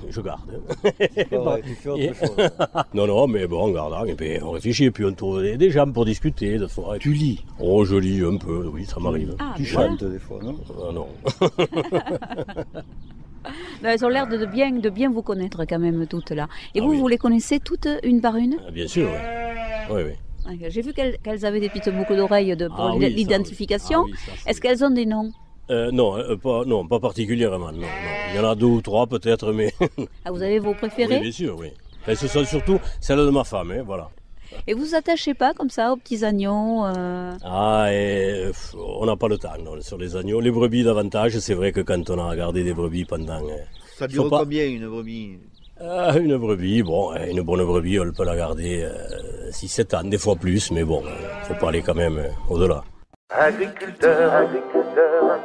je 0.10 0.22
garde. 0.22 0.40
Ouais, 1.32 1.62
tu 1.64 1.76
fais 1.76 1.90
autre 1.90 2.16
chose. 2.16 2.50
non, 2.94 3.06
non, 3.08 3.28
mais 3.28 3.46
bon, 3.46 3.60
en 3.60 3.70
gardant, 3.72 4.06
et 4.06 4.16
puis 4.16 4.38
on 4.42 4.52
réfléchit, 4.52 4.86
et 4.86 4.92
puis 4.92 5.04
on 5.04 5.12
trouve 5.14 5.42
des, 5.42 5.72
gens 5.72 5.92
pour 5.92 6.06
discuter, 6.06 6.58
des 6.58 6.68
fois. 6.70 6.98
Tu 6.98 7.12
lis, 7.14 7.44
Oh, 7.60 7.84
je 7.84 7.96
lis 7.98 8.24
un 8.24 8.38
peu, 8.38 8.68
oui, 8.74 8.86
ça 8.86 9.02
m'arrive. 9.02 9.36
Ah, 9.38 9.54
tu 9.58 9.64
voilà. 9.66 9.90
chantes 9.90 10.04
des 10.06 10.20
fois, 10.20 10.40
non? 10.42 10.56
Ah 10.82 10.92
non. 10.94 11.08
Elles 13.84 14.04
ont 14.06 14.10
l'air 14.10 14.28
de, 14.28 14.46
bien, 14.46 14.72
de 14.72 14.90
bien 14.90 15.10
vous 15.10 15.22
connaître 15.22 15.66
quand 15.66 15.80
même 15.80 16.08
toutes 16.08 16.32
là. 16.32 16.48
Et 16.74 16.80
Ah 16.80 16.84
vous, 16.84 16.92
oui. 16.92 16.98
vous 17.00 17.08
les 17.08 17.18
connaissez 17.18 17.60
toutes 17.60 17.88
une 18.04 18.22
par 18.22 18.36
une? 18.36 18.58
Ah, 18.68 18.72
Bien 18.72 18.88
sûr, 18.88 19.08
oui. 19.10 19.96
Oui, 19.96 20.02
oui. 20.04 20.12
Ouais, 20.62 20.70
J'ai 20.70 20.82
vu 20.82 20.94
qu'elles 20.94 21.46
avaient 21.46 21.60
des 21.60 21.70
petites 21.70 21.94
boucles 21.94 22.16
d'oreilles 22.16 22.56
de, 22.56 22.68
pour 22.68 22.86
Ah 22.86 22.96
l'identification. 23.00 24.06
Ah 24.28 24.50
Est-ce 24.50 24.62
qu'elles 24.62 24.84
ont 24.84 24.90
des 24.92 25.06
noms? 25.06 25.32
Euh, 25.72 25.90
non, 25.92 26.16
euh, 26.18 26.36
pas, 26.36 26.64
non, 26.66 26.88
pas 26.88 27.00
particulièrement. 27.00 27.72
Non, 27.72 27.80
non. 27.82 27.88
Il 28.32 28.36
y 28.36 28.40
en 28.40 28.48
a 28.50 28.54
deux 28.56 28.68
ou 28.68 28.82
trois 28.82 29.08
peut-être, 29.08 29.52
mais 29.52 29.74
ah, 30.24 30.32
Vous 30.32 30.42
avez 30.44 30.60
vos 30.60 30.70
oui, 30.72 30.76
préférés? 30.76 31.20
bien 31.20 31.32
sûr, 31.32 31.56
oui. 31.58 31.70
Enfin, 32.02 32.14
ce 32.16 32.28
sont 32.28 32.46
surtout 32.46 32.80
celles 33.02 33.18
de 33.18 33.30
ma 33.32 33.44
femme, 33.44 33.72
hein, 33.72 33.82
voilà. 33.84 34.10
Et 34.68 34.74
vous 34.74 34.86
vous 34.86 34.96
attachez 34.96 35.34
pas 35.34 35.54
comme 35.54 35.70
ça 35.70 35.92
aux 35.92 35.96
petits 35.98 36.24
agneaux 36.26 36.86
euh, 36.86 37.32
Ah, 37.44 37.88
et, 37.92 38.46
euh, 38.46 38.48
pff, 38.48 38.76
on 39.00 39.06
n'a 39.06 39.16
pas 39.16 39.28
le 39.28 39.38
temps 39.38 39.50
non, 39.64 39.80
sur 39.82 39.98
les 39.98 40.16
agneaux. 40.16 40.40
Les 40.42 40.52
brebis 40.52 40.84
davantage, 40.84 41.38
c'est 41.40 41.54
vrai 41.54 41.72
que 41.72 41.82
quand 41.82 42.10
on 42.10 42.28
a 42.30 42.36
gardé 42.36 42.64
des 42.64 42.74
brebis 42.74 43.06
pendant 43.06 43.44
euh, 43.44 43.56
Ça 43.98 44.08
dure 44.08 44.30
pas- 44.30 44.40
combien 44.40 44.66
une 44.66 44.88
brebis? 44.88 45.38
Ah, 45.80 46.18
une 46.18 46.38
brebis, 46.38 46.84
bon, 46.84 47.14
euh, 47.14 47.26
une 47.30 47.42
bonne 47.42 47.66
brebis, 47.66 48.00
on 48.00 48.12
peut 48.14 48.24
la 48.24 48.36
garder 48.38 48.88
6-7 49.52 49.94
ans, 49.98 50.04
des 50.08 50.18
fois 50.18 50.36
plus, 50.36 50.72
mais 50.72 50.84
bon, 50.86 51.04
euh, 51.06 51.10
faut 51.44 51.54
pas 51.56 51.70
aller 51.70 51.82
quand 51.82 51.96
même 51.96 52.18
euh, 52.18 52.30
au-delà. 52.50 52.84
Agriculteur, 53.30 54.32
agriculteur, 54.34 55.40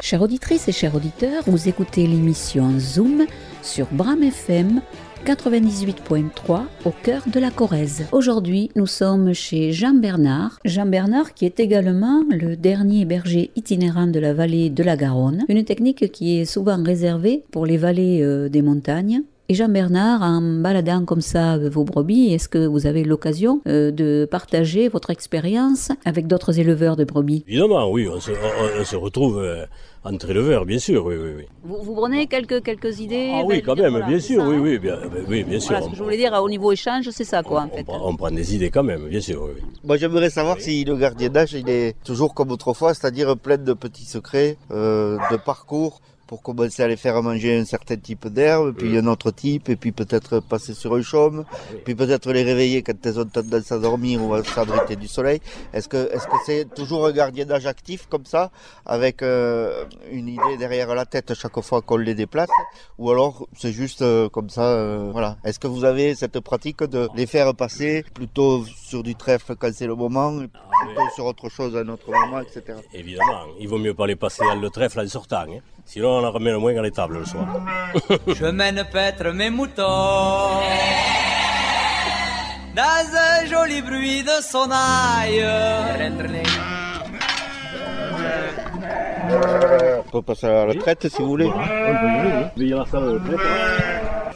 Chères 0.00 0.20
auditrices 0.22 0.68
et 0.68 0.72
chers 0.72 0.94
auditeurs, 0.94 1.42
vous 1.46 1.68
écoutez 1.68 2.06
l'émission 2.06 2.72
Zoom 2.78 3.24
sur 3.64 3.86
Bram 3.90 4.22
FM 4.22 4.82
98.3 5.24 6.60
au 6.84 6.90
cœur 7.02 7.22
de 7.26 7.40
la 7.40 7.50
Corrèze. 7.50 8.04
Aujourd'hui, 8.12 8.70
nous 8.76 8.86
sommes 8.86 9.32
chez 9.32 9.72
Jean 9.72 9.94
Bernard. 9.94 10.58
Jean 10.66 10.84
Bernard 10.84 11.32
qui 11.32 11.46
est 11.46 11.58
également 11.60 12.22
le 12.28 12.56
dernier 12.56 13.06
berger 13.06 13.50
itinérant 13.56 14.06
de 14.06 14.20
la 14.20 14.34
vallée 14.34 14.68
de 14.68 14.82
la 14.82 14.96
Garonne, 14.96 15.46
une 15.48 15.64
technique 15.64 16.12
qui 16.12 16.38
est 16.38 16.44
souvent 16.44 16.82
réservée 16.82 17.42
pour 17.50 17.64
les 17.64 17.78
vallées 17.78 18.20
euh, 18.22 18.50
des 18.50 18.60
montagnes. 18.60 19.22
Et 19.50 19.54
Jean 19.54 19.68
Bernard, 19.68 20.22
en 20.22 20.40
baladant 20.40 21.04
comme 21.04 21.20
ça 21.20 21.58
vos 21.58 21.84
brebis, 21.84 22.32
est-ce 22.32 22.48
que 22.48 22.66
vous 22.66 22.86
avez 22.86 23.04
l'occasion 23.04 23.60
euh, 23.68 23.90
de 23.90 24.26
partager 24.30 24.88
votre 24.88 25.10
expérience 25.10 25.90
avec 26.06 26.26
d'autres 26.26 26.58
éleveurs 26.58 26.96
de 26.96 27.04
brebis? 27.04 27.44
Évidemment, 27.46 27.90
oui, 27.90 28.08
on 28.08 28.18
se, 28.20 28.30
on- 28.30 28.80
on 28.80 28.84
se 28.86 28.96
retrouve 28.96 29.38
euh, 29.42 29.66
entre 30.02 30.30
éleveurs, 30.30 30.64
bien 30.64 30.78
sûr, 30.78 31.04
oui, 31.04 31.16
oui, 31.22 31.28
oui. 31.36 31.42
Vous, 31.62 31.76
vous 31.82 31.94
prenez 31.94 32.26
quelques, 32.26 32.62
quelques 32.62 33.00
idées 33.00 33.32
Ah 33.34 33.42
oui, 33.44 33.60
quand 33.60 33.74
dire, 33.74 33.84
même, 33.84 33.90
voilà, 33.92 34.06
bien 34.06 34.18
sûr, 34.18 34.40
ça, 34.40 34.48
oui, 34.48 34.56
hein? 34.56 34.60
oui, 34.62 34.78
bien, 34.78 34.96
ben 35.12 35.24
oui, 35.28 35.44
bien 35.44 35.60
sûr. 35.60 35.72
Voilà 35.72 35.84
ce 35.84 35.90
que 35.90 35.96
je 35.96 36.02
voulais 36.02 36.16
dire 36.16 36.32
au 36.42 36.48
niveau 36.48 36.72
échange, 36.72 37.10
c'est 37.10 37.24
ça 37.24 37.42
quoi 37.42 37.64
en 37.64 37.68
on, 37.70 37.76
fait. 37.76 37.84
prend, 37.84 38.00
on 38.08 38.16
prend 38.16 38.30
des 38.30 38.54
idées 38.54 38.70
quand 38.70 38.82
même, 38.82 39.08
bien 39.08 39.20
sûr, 39.20 39.42
oui. 39.42 39.50
oui. 39.56 39.62
Moi, 39.84 39.98
j'aimerais 39.98 40.30
savoir 40.30 40.58
si 40.58 40.84
le 40.86 40.96
gardiennage, 40.96 41.52
il 41.52 41.68
est 41.68 41.96
toujours 42.02 42.32
comme 42.32 42.50
autrefois, 42.50 42.94
c'est-à-dire 42.94 43.36
plein 43.36 43.58
de 43.58 43.74
petits 43.74 44.06
secrets, 44.06 44.56
euh, 44.70 45.18
de 45.30 45.36
parcours, 45.36 46.00
pour 46.26 46.42
commencer 46.42 46.82
à 46.82 46.88
les 46.88 46.96
faire 46.96 47.22
manger 47.22 47.58
un 47.58 47.64
certain 47.64 47.96
type 47.96 48.26
d'herbe, 48.28 48.72
puis 48.72 48.96
un 48.96 49.06
autre 49.06 49.30
type, 49.30 49.68
et 49.68 49.76
puis 49.76 49.92
peut-être 49.92 50.40
passer 50.40 50.74
sur 50.74 50.94
un 50.94 51.02
chaume, 51.02 51.44
puis 51.84 51.94
peut-être 51.94 52.32
les 52.32 52.42
réveiller 52.42 52.82
quand 52.82 52.94
elles 53.04 53.20
ont 53.20 53.24
tendance 53.26 53.70
à 53.72 53.78
dormir 53.78 54.22
ou 54.24 54.34
à 54.34 54.42
s'abriter 54.42 54.96
du 54.96 55.06
soleil. 55.08 55.40
Est-ce 55.72 55.88
que 55.88 56.10
est-ce 56.12 56.26
que 56.26 56.36
c'est 56.46 56.74
toujours 56.74 57.06
un 57.06 57.12
gardiennage 57.12 57.66
actif 57.66 58.06
comme 58.08 58.24
ça, 58.24 58.50
avec 58.86 59.22
euh, 59.22 59.84
une 60.10 60.28
idée 60.28 60.56
derrière 60.58 60.94
la 60.94 61.04
tête 61.06 61.34
chaque 61.34 61.60
fois 61.60 61.82
qu'on 61.82 61.96
les 61.98 62.14
déplace, 62.14 62.48
ou 62.98 63.10
alors 63.10 63.46
c'est 63.56 63.72
juste 63.72 64.02
euh, 64.02 64.28
comme 64.28 64.48
ça, 64.50 64.64
euh, 64.64 65.10
voilà. 65.12 65.36
Est-ce 65.44 65.58
que 65.58 65.66
vous 65.66 65.84
avez 65.84 66.14
cette 66.14 66.40
pratique 66.40 66.82
de 66.84 67.08
les 67.14 67.26
faire 67.26 67.54
passer 67.54 68.04
plutôt 68.14 68.64
sur 68.64 69.02
du 69.02 69.14
trèfle 69.14 69.56
quand 69.56 69.70
c'est 69.74 69.86
le 69.86 69.94
moment, 69.94 70.40
et 70.40 70.48
plutôt 70.48 71.10
sur 71.14 71.26
autre 71.26 71.48
chose 71.48 71.76
à 71.76 71.80
un 71.80 71.88
autre 71.88 72.10
moment, 72.10 72.40
etc. 72.40 72.78
Évidemment, 72.92 73.42
il 73.60 73.68
vaut 73.68 73.78
mieux 73.78 73.94
pas 73.94 74.06
les 74.06 74.16
passer 74.16 74.42
dans 74.44 74.54
le 74.54 74.70
trèfle 74.70 75.00
en 75.00 75.08
sortant. 75.08 75.42
hein. 75.42 75.60
Sinon, 75.86 76.18
on 76.18 76.24
en 76.24 76.30
remet 76.30 76.52
moins 76.56 76.76
à 76.76 76.82
l'étable 76.82 77.18
le 77.18 77.24
soir. 77.24 77.46
Je 78.26 78.46
mène 78.46 78.84
paître 78.92 79.30
mes 79.32 79.50
moutons 79.50 79.82
dans 82.74 83.06
un 83.16 83.46
joli 83.46 83.82
bruit 83.82 84.22
de 84.22 84.42
sonnaille. 84.42 85.44
On 90.06 90.10
peut 90.10 90.22
passer 90.22 90.46
à 90.46 90.50
la 90.52 90.64
retraite 90.66 91.08
si 91.08 91.22
vous 91.22 91.28
voulez. 91.28 91.46
On 91.46 92.48
peut 92.56 92.64
y 92.64 92.72
à 92.72 92.78
la 92.78 92.86
salle 92.86 93.04
de 93.04 93.10
retraite. 93.10 93.40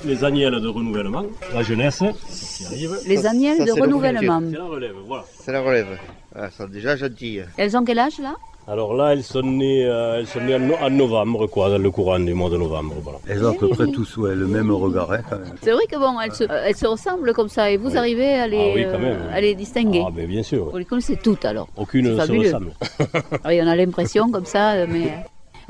Les 0.05 0.23
agnelles 0.25 0.61
de 0.61 0.69
renouvellement, 0.69 1.25
la 1.53 1.63
jeunesse 1.65 1.99
qui 1.99 2.67
arrive. 2.67 2.97
Les 3.07 3.17
ça, 3.17 3.33
de 3.33 3.65
le 3.65 3.73
renouvellement. 3.73 4.41
C'est 4.49 4.57
la 4.57 4.65
relève, 4.65 4.95
voilà. 5.07 5.25
C'est 5.41 5.53
la 5.53 5.61
relève. 5.61 5.99
Ah, 6.37 6.45
elles 6.45 6.53
sont 6.53 6.69
déjà 6.69 6.95
gentilles. 6.95 7.45
Elles 7.57 7.77
ont 7.77 7.85
quel 7.85 7.99
âge 7.99 8.19
là? 8.21 8.37
Alors 8.71 8.93
là, 8.95 9.15
elles 9.15 9.23
sont 9.25 9.41
nées, 9.41 9.87
euh, 9.87 10.19
elles 10.19 10.27
sont 10.27 10.41
nées 10.43 10.55
en, 10.55 10.59
no- 10.59 10.75
en 10.79 10.91
novembre, 10.91 11.47
quoi, 11.47 11.71
dans 11.71 11.79
le 11.79 11.91
courant 11.91 12.19
du 12.21 12.35
mois 12.35 12.51
de 12.51 12.59
novembre. 12.59 12.97
Voilà. 13.03 13.19
Elles 13.27 13.43
ont 13.43 13.51
à 13.53 13.55
peu 13.55 13.69
près 13.69 13.87
tous 13.87 14.19
ouais, 14.19 14.35
le 14.35 14.47
même 14.47 14.71
regard, 14.71 15.11
hein. 15.11 15.21
C'est 15.63 15.71
vrai 15.71 15.85
que 15.91 15.97
bon, 15.97 16.21
elles 16.21 16.33
se, 16.35 16.45
euh, 16.45 16.65
elles 16.67 16.77
se 16.77 16.87
ressemblent 16.87 17.33
comme 17.33 17.49
ça 17.49 17.71
et 17.71 17.79
vous 17.79 17.93
Oui. 17.93 17.97
arrivez 17.97 18.35
à 18.35 18.47
les, 18.47 18.59
Ah 18.59 18.75
oui, 18.75 18.85
quand 18.93 19.03
euh, 19.03 19.33
à 19.33 19.41
les 19.41 19.55
distinguer. 19.55 20.03
Ah, 20.07 20.11
ben 20.15 20.27
bien 20.27 20.43
sûr. 20.43 20.67
Vous 20.71 20.77
les 20.77 20.85
connaissez 20.85 21.17
toutes 21.17 21.47
alors. 21.47 21.69
Aucune 21.79 22.11
ne 22.11 22.21
se 22.21 22.31
ressemble. 22.31 22.73
Ah 23.43 23.49
Oui, 23.49 23.59
on 23.63 23.67
a 23.67 23.75
l'impression 23.75 24.31
comme 24.31 24.45
ça, 24.45 24.87
mais. 24.87 25.13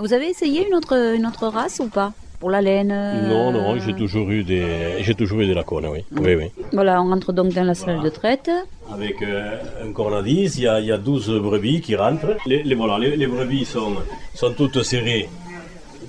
Vous 0.00 0.12
avez 0.12 0.26
essayé 0.28 0.66
une 0.66 0.74
autre, 0.74 0.94
une 1.16 1.26
autre 1.26 1.46
race 1.48 1.80
ou 1.80 1.88
pas? 1.88 2.12
Pour 2.40 2.50
la 2.50 2.60
laine 2.62 2.92
euh, 2.92 3.28
Non, 3.28 3.50
non, 3.50 3.78
j'ai 3.78 3.94
toujours 3.94 4.30
eu 4.30 4.44
des, 4.44 4.64
j'ai 5.00 5.14
toujours 5.14 5.40
eu 5.40 5.46
des 5.46 5.54
lacones, 5.54 5.86
oui. 5.86 6.04
Oui, 6.12 6.34
oui. 6.36 6.50
Voilà, 6.72 7.02
on 7.02 7.08
rentre 7.10 7.32
donc 7.32 7.52
dans 7.52 7.64
la 7.64 7.74
salle 7.74 8.00
de 8.00 8.08
traite. 8.10 8.48
Avec 8.92 9.20
euh, 9.22 9.56
un 9.84 9.92
cornadis, 9.92 10.52
il 10.56 10.62
y, 10.62 10.68
a, 10.68 10.78
y 10.80 10.92
a 10.92 10.98
12 10.98 11.30
brebis 11.42 11.80
qui 11.80 11.96
rentrent. 11.96 12.36
Les, 12.46 12.62
les- 12.62 12.74
voilà, 12.76 12.98
les, 12.98 13.16
les 13.16 13.26
brebis 13.26 13.64
sont, 13.64 13.92
sont 14.34 14.52
toutes 14.52 14.82
serrées 14.84 15.28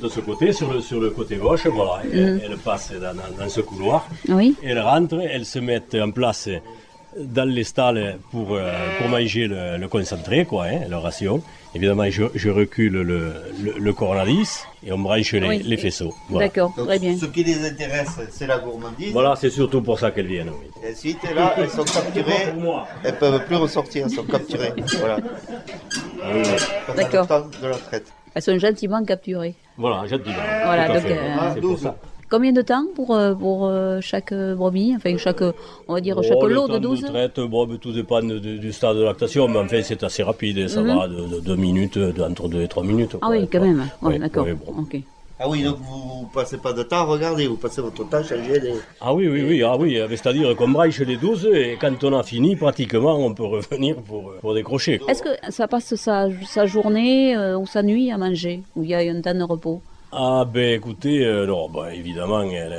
de 0.01 0.07
ce 0.07 0.19
côté, 0.21 0.53
sur 0.53 0.71
le, 0.71 0.81
sur 0.81 1.00
le 1.01 1.09
côté 1.09 1.36
gauche. 1.38 1.65
Voilà, 1.67 2.03
elles, 2.13 2.41
elles 2.45 2.57
passent 2.57 2.93
dans, 2.93 3.13
dans- 3.15 3.43
dans 3.43 3.50
ce 3.50 3.62
couloir. 3.62 4.07
Oui. 4.29 4.55
Elles 4.63 4.79
rentrent, 4.79 5.19
elles 5.29 5.45
se 5.45 5.57
mettent 5.59 5.95
en 6.00 6.12
place 6.12 6.48
dans 7.18 7.48
les 7.50 7.63
stalles 7.63 8.18
pour, 8.32 8.54
euh, 8.56 8.72
pour 9.00 9.08
manger 9.10 9.48
le, 9.48 9.78
le 9.78 9.88
concentré, 9.88 10.46
quoi, 10.46 10.66
hein, 10.66 10.82
leur 10.89 11.01
ration. 11.04 11.42
Évidemment, 11.75 12.10
je, 12.10 12.24
je 12.34 12.50
recule 12.50 12.94
le, 12.94 13.34
le, 13.63 13.74
le 13.80 13.94
et 14.84 14.92
on 14.92 14.98
branche 15.00 15.34
les, 15.34 15.48
Oui. 15.48 15.62
les 15.63 15.78
faisceaux. 15.78 16.13
Voilà, 16.30 16.48
D'accord, 16.48 16.74
très 16.75 16.98
bien. 17.00 17.16
Ce 17.18 17.25
qui 17.25 17.44
les 17.44 17.68
intéresse, 17.68 18.20
c'est 18.32 18.48
la 18.48 18.58
gourmandise. 18.60 19.12
Voilà, 19.13 19.36
c'est 19.36 19.50
surtout 19.51 19.82
pour 19.82 20.00
ça 20.00 20.10
qu'elles 20.12 20.28
viennent. 20.28 20.50
oui. 20.50 20.88
Et 20.88 20.92
ensuite, 20.94 21.18
là, 21.36 21.54
elles 21.58 21.70
sont 21.70 21.84
capturées. 21.84 22.54
Elles 23.04 23.18
peuvent 23.18 23.46
plus 23.46 23.56
ressortir, 23.58 24.06
elles 24.06 24.12
sont 24.12 24.24
capturées. 24.24 24.74
Voilà. 25.00 25.18
Ah 26.24 26.94
D'accord. 26.96 27.28
De 27.62 27.68
la 27.68 27.75
traite. 27.78 28.08
Elles 28.36 28.42
sont 28.42 28.58
gentiment 28.60 29.04
capturées. 29.04 29.56
Voilà, 29.78 30.06
gentiment. 30.08 30.36
Voilà, 30.66 30.88
donc, 30.88 31.06
euh, 31.06 31.38
C'est 31.56 31.62
pour 31.62 31.70
12. 31.72 31.82
ça. 31.82 31.96
Combien 32.29 32.51
de 32.51 32.62
temps 32.62 32.86
pour, 32.95 33.15
euh, 33.15 33.33
pour 33.33 33.65
euh, 33.65 34.00
chaque 34.01 34.31
euh, 34.33 34.53
brebis? 34.53 34.93
Enfin, 34.95 35.17
chaque, 35.17 35.41
on 35.88 35.93
va 35.93 36.00
dire, 36.01 36.15
Oh, 36.19 36.21
chaque 36.24 36.41
le 36.43 36.53
lot 36.53 36.67
temps 36.67 36.74
de 36.75 36.79
12 36.79 37.01
traite, 37.05 37.39
bon, 37.39 37.65
tout 37.77 37.91
dépend 37.91 38.21
de- 38.21 38.38
de- 38.38 38.57
du 38.57 38.71
stade 38.71 38.98
de 38.98 39.01
lactation, 39.03 39.48
mais 39.48 39.57
enfin 39.57 39.81
c'est 39.81 40.03
assez 40.03 40.21
rapide, 40.21 40.67
ça 40.67 40.81
Mhm. 40.81 40.95
va 40.95 41.07
de 41.07 41.39
2 41.39 41.55
minutes, 41.55 41.98
de- 41.98 42.21
entre 42.21 42.48
2 42.48 42.62
et 42.62 42.67
3 42.67 42.83
minutes. 42.83 43.13
Ah 43.15 43.17
quoi, 43.27 43.29
oui, 43.31 43.48
quand 43.51 43.57
quoi. 43.57 43.67
même. 43.67 43.79
Ouais, 43.79 44.13
Oui, 44.13 44.19
d'accord. 44.19 44.45
oui, 44.45 44.53
bon. 44.53 44.81
Ok. 44.83 45.01
Ah 45.41 45.50
oui, 45.50 45.63
donc 45.63 45.77
vous 45.77 46.27
passez 46.33 46.57
pas 46.57 46.74
de 46.74 46.83
temps, 46.83 47.05
regardez, 47.07 47.48
vous 47.48 47.55
passez 47.55 47.81
votre 47.81 48.07
temps 48.07 48.17
à 48.17 48.24
changer 48.24 48.59
les. 48.59 48.74
Ah 49.01 49.13
oui, 49.13 49.27
oui, 49.27 49.41
oui, 49.41 49.63
ah 49.63 49.75
oui, 49.77 49.98
c'est-à-dire 50.09 50.53
qu'on 50.55 50.67
branche 50.67 51.00
les 51.00 51.15
12 51.17 51.48
et 51.51 51.77
quand 51.81 52.03
on 52.03 52.13
a 52.19 52.21
fini, 52.24 52.55
pratiquement, 52.57 53.15
on 53.17 53.33
peut 53.33 53.45
revenir 53.45 53.95
pour, 53.95 54.33
pour 54.41 54.53
décrocher. 54.53 55.00
Est-ce 55.07 55.24
que 55.24 55.29
ça 55.50 55.67
passe 55.67 55.95
sa, 55.95 56.27
sa 56.45 56.65
journée 56.67 57.36
euh, 57.38 57.57
ou 57.57 57.65
sa 57.65 57.81
nuit 57.81 58.12
à 58.12 58.17
manger 58.17 58.62
Ou 58.75 58.83
il 58.83 58.89
y 58.89 58.93
a 58.93 59.00
un 59.00 59.21
temps 59.21 59.33
de 59.33 59.43
repos? 59.43 59.81
Ah 60.12 60.46
ben 60.51 60.74
écoutez, 60.75 61.25
euh, 61.25 61.46
non, 61.46 61.70
bah, 61.70 61.94
évidemment, 61.94 62.42
elle, 62.42 62.75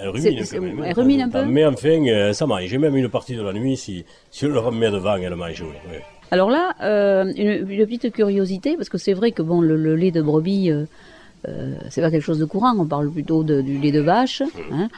elle 0.00 0.08
rumine 0.08 0.44
même. 0.60 0.78
hein, 0.80 0.84
elle 0.86 0.94
de 0.94 1.00
rumine 1.00 1.20
un 1.22 1.28
peu 1.28 1.44
Mais 1.44 1.64
enfin, 1.64 1.88
euh, 2.08 2.32
ça 2.32 2.46
mange. 2.46 2.64
J'ai 2.66 2.78
même 2.78 2.96
une 2.96 3.08
partie 3.08 3.34
de 3.34 3.42
la 3.42 3.52
nuit, 3.52 3.76
si, 3.76 4.04
si 4.30 4.44
on 4.46 4.48
le 4.48 4.58
remet 4.60 4.90
devant, 4.90 5.16
elle 5.16 5.34
mange, 5.34 5.60
oui. 5.62 5.76
oui. 5.90 5.96
Alors 6.30 6.50
là, 6.50 6.74
euh, 6.82 7.24
une, 7.36 7.68
une 7.68 7.86
petite 7.86 8.12
curiosité, 8.12 8.76
parce 8.76 8.88
que 8.88 8.96
c'est 8.98 9.12
vrai 9.12 9.32
que 9.32 9.42
bon, 9.42 9.60
le, 9.60 9.76
le 9.76 9.96
lait 9.96 10.12
de 10.12 10.22
brebis, 10.22 10.70
euh, 10.70 10.84
euh, 11.48 11.74
c'est 11.90 12.00
pas 12.00 12.10
quelque 12.10 12.22
chose 12.22 12.38
de 12.38 12.44
courant, 12.44 12.74
on 12.78 12.86
parle 12.86 13.10
plutôt 13.10 13.42
de- 13.42 13.60
du 13.60 13.78
lait 13.78 13.92
de 13.92 14.00
vache. 14.00 14.42
hein. 14.70 14.88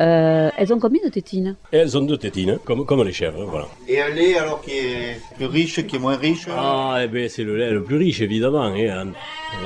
Euh, 0.00 0.48
elles 0.56 0.72
ont 0.72 0.78
combien 0.78 1.02
de 1.04 1.10
tétines? 1.10 1.56
Elles 1.72 1.96
ont 1.98 2.00
deux 2.00 2.16
tétines, 2.16 2.58
comme, 2.64 2.86
comme 2.86 3.04
les 3.04 3.12
chèvres, 3.12 3.44
voilà. 3.44 3.66
Et 3.86 4.00
un 4.00 4.08
lait 4.08 4.34
alors 4.38 4.62
qui 4.62 4.70
est 4.70 5.20
plus 5.36 5.44
riche, 5.46 5.86
qui 5.86 5.96
est 5.96 5.98
moins 5.98 6.16
riche? 6.16 6.46
Ah, 6.50 7.00
eh 7.04 7.06
ben, 7.08 7.28
c'est 7.28 7.44
le 7.44 7.56
lait 7.58 7.70
le 7.70 7.82
plus 7.84 7.96
riche, 7.96 8.20
évidemment. 8.22 8.62
hein. 8.64 9.12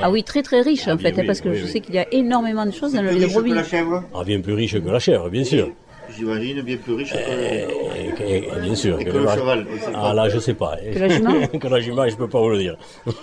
Ah 0.01 0.11
oui, 0.11 0.23
très 0.23 0.41
très 0.41 0.61
riche 0.61 0.83
Ah 0.87 0.93
en 0.93 0.95
bien 0.97 1.03
fait, 1.09 1.13
hein, 1.17 1.21
oui, 1.21 1.27
parce 1.27 1.39
que 1.39 1.49
oui, 1.49 1.55
je 1.57 1.63
oui. 1.65 1.69
sais 1.71 1.79
qu'il 1.79 1.95
y 1.95 1.99
a 1.99 2.07
énormément 2.11 2.65
de 2.65 2.71
choses 2.71 2.93
dans 2.93 3.01
le 3.01 3.09
lait 3.11 3.15
de 3.19 3.23
riche 3.25 3.33
que 3.33 3.39
brebis. 3.39 3.53
la 3.53 3.63
chèvre? 3.63 4.03
Ah, 4.13 4.23
bien 4.25 4.41
plus 4.41 4.53
riche 4.53 4.73
que 4.73 4.89
la 4.89 4.99
chèvre, 4.99 5.29
bien 5.29 5.43
sûr. 5.45 5.69
J'imagine 6.17 6.61
bien 6.61 6.77
plus 6.77 6.93
riche 6.93 7.13
que. 7.13 7.84
Et, 8.21 8.37
et- 8.37 8.61
bien 8.61 8.75
sûr. 8.75 8.99
Et 8.99 9.05
que 9.05 9.11
le 9.11 9.19
vache- 9.25 9.39
cheval, 9.39 9.65
sait 9.79 9.91
Ah 9.95 10.13
là, 10.13 10.29
je 10.29 10.39
sais 10.39 10.53
pas. 10.53 10.77
Que 10.93 10.99
la 10.99 11.09
jument 11.09 11.47
Que 11.59 11.67
la 11.67 11.79
jument, 11.79 12.07
je 12.07 12.15
peux 12.15 12.27
pas 12.27 12.39
vous 12.39 12.49
le 12.49 12.59
dire. 12.59 12.77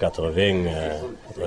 80, 0.00 0.66
euh, 0.66 0.98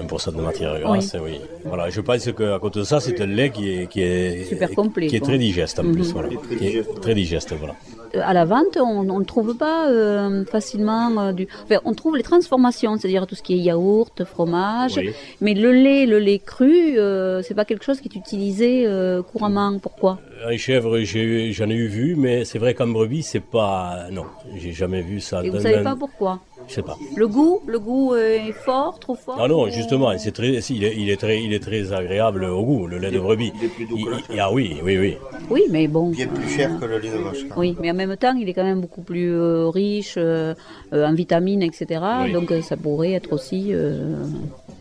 80% 0.08 0.36
de 0.36 0.42
matière 0.42 0.80
grasse, 0.80 1.16
oui. 1.24 1.40
Voilà, 1.66 1.90
je 1.90 2.02
pense 2.02 2.26
qu'à 2.32 2.60
côté 2.60 2.80
de 2.80 2.86
ça, 2.86 3.00
c'est 3.00 3.20
un 3.22 3.26
lait 3.28 3.50
qui 3.50 3.70
est, 3.82 3.88
qui 3.88 4.02
est, 4.02 4.46
Super 4.46 4.70
complet, 4.72 5.08
qui 5.08 5.18
est. 5.18 5.20
Mhm. 5.20 5.26
très 5.28 5.38
digeste 5.38 5.80
en 5.80 5.92
plus. 5.92 6.12
Voilà. 6.14 6.30
très 6.30 6.56
Qui 6.56 6.66
est 6.66 6.70
digeste, 6.70 7.02
très 7.02 7.14
digeste, 7.14 7.54
voilà. 7.58 7.76
À 8.14 8.34
la 8.34 8.46
vente, 8.46 8.78
on 8.78 9.04
ne 9.20 9.24
trouve 9.26 9.56
pas 9.56 9.90
euh, 9.90 10.46
facilement 10.46 11.20
euh, 11.20 11.32
du. 11.34 11.48
Enfin, 11.64 11.80
on 11.86 11.94
trouve 11.94 12.16
les 12.18 12.24
transformations, 12.24 12.98
c'est-à-dire 12.98 13.28
tout 13.28 13.36
ce 13.36 13.44
qui 13.44 13.54
est 13.54 13.58
yaourt, 13.58 14.24
fromage, 14.24 14.98
Oui. 14.98 15.12
mais 15.42 15.54
le 15.54 15.72
lait, 15.72 16.06
le 16.06 16.20
lait 16.20 16.40
cru, 16.40 16.98
euh, 16.98 17.42
c'est 17.42 17.54
pas 17.54 17.66
quelque 17.66 17.84
chose 17.84 18.00
qui 18.02 18.10
est 18.10 18.16
utilisé 18.16 18.84
euh, 18.86 19.22
couramment. 19.22 19.80
Pourquoi? 19.80 20.20
En 20.50 20.56
chèvre, 20.58 21.00
j'ai 21.00 21.52
j'en 21.52 21.70
ai 21.70 21.76
eu 21.76 21.88
vu, 21.88 22.16
mais 22.16 22.46
c'est 22.46 22.60
vrai 22.60 22.74
qu'en 22.74 22.88
brebis, 22.88 23.24
c'est 23.24 23.40
pas. 23.40 24.08
Non, 24.12 24.26
j'ai 24.56 24.72
jamais 24.72 25.02
vu 25.02 25.20
ça. 25.20 25.44
Et 25.44 25.50
vous 25.50 25.60
savez 25.60 25.84
pas 25.84 25.96
pourquoi? 25.96 26.40
Je 26.68 26.74
sais 26.74 26.82
pas. 26.82 26.98
Le 27.16 27.28
goût, 27.28 27.62
le 27.66 27.80
goût 27.80 28.14
est 28.16 28.52
fort, 28.52 29.00
trop 29.00 29.16
fort. 29.16 29.38
Ah 29.40 29.48
non, 29.48 29.64
ou- 29.64 29.70
justement, 29.70 30.18
c'est 30.18 30.32
très, 30.34 30.50
il, 30.70 30.84
est, 30.84 30.96
il 30.98 31.10
est 31.10 31.18
très, 31.18 31.42
il 31.42 31.54
est 31.54 31.60
très 31.64 31.94
agréable 31.94 32.44
au 32.44 32.64
goût, 32.66 32.88
le 32.88 32.98
lait 32.98 33.10
de 33.12 33.20
brebis. 33.20 33.54
il 33.56 33.66
est 33.66 33.70
plus 33.70 33.86
doux 33.86 33.96
que 33.96 34.02
Il- 34.02 34.36
il- 34.36 34.40
ah 34.40 34.52
oui, 34.52 34.78
oui, 34.84 34.98
oui. 34.98 35.18
Oui, 35.50 35.62
mais 35.70 35.88
bon. 35.88 36.10
Bien 36.10 36.28
plus 36.28 36.50
cher 36.50 36.78
que 36.80 36.86
le 36.86 36.98
lait 37.00 37.10
de 37.10 37.18
vache. 37.18 37.46
Oui, 37.56 37.76
mais 37.80 37.90
en 37.92 37.94
même 37.94 38.18
temps, 38.18 38.36
il 38.36 38.50
est 38.50 38.54
quand 38.54 38.66
même 38.66 38.82
beaucoup 38.82 39.02
plus 39.02 39.32
euh, 39.32 39.70
riche 39.70 40.16
euh, 40.18 40.54
euh, 40.94 41.06
en 41.08 41.14
vitamines, 41.14 41.64
etc. 41.64 42.02
Oui. 42.26 42.34
Donc, 42.34 42.52
euh, 42.52 42.62
ça 42.62 42.76
pourrait 42.76 43.14
être 43.14 43.32
aussi 43.32 43.70
euh, 43.72 44.26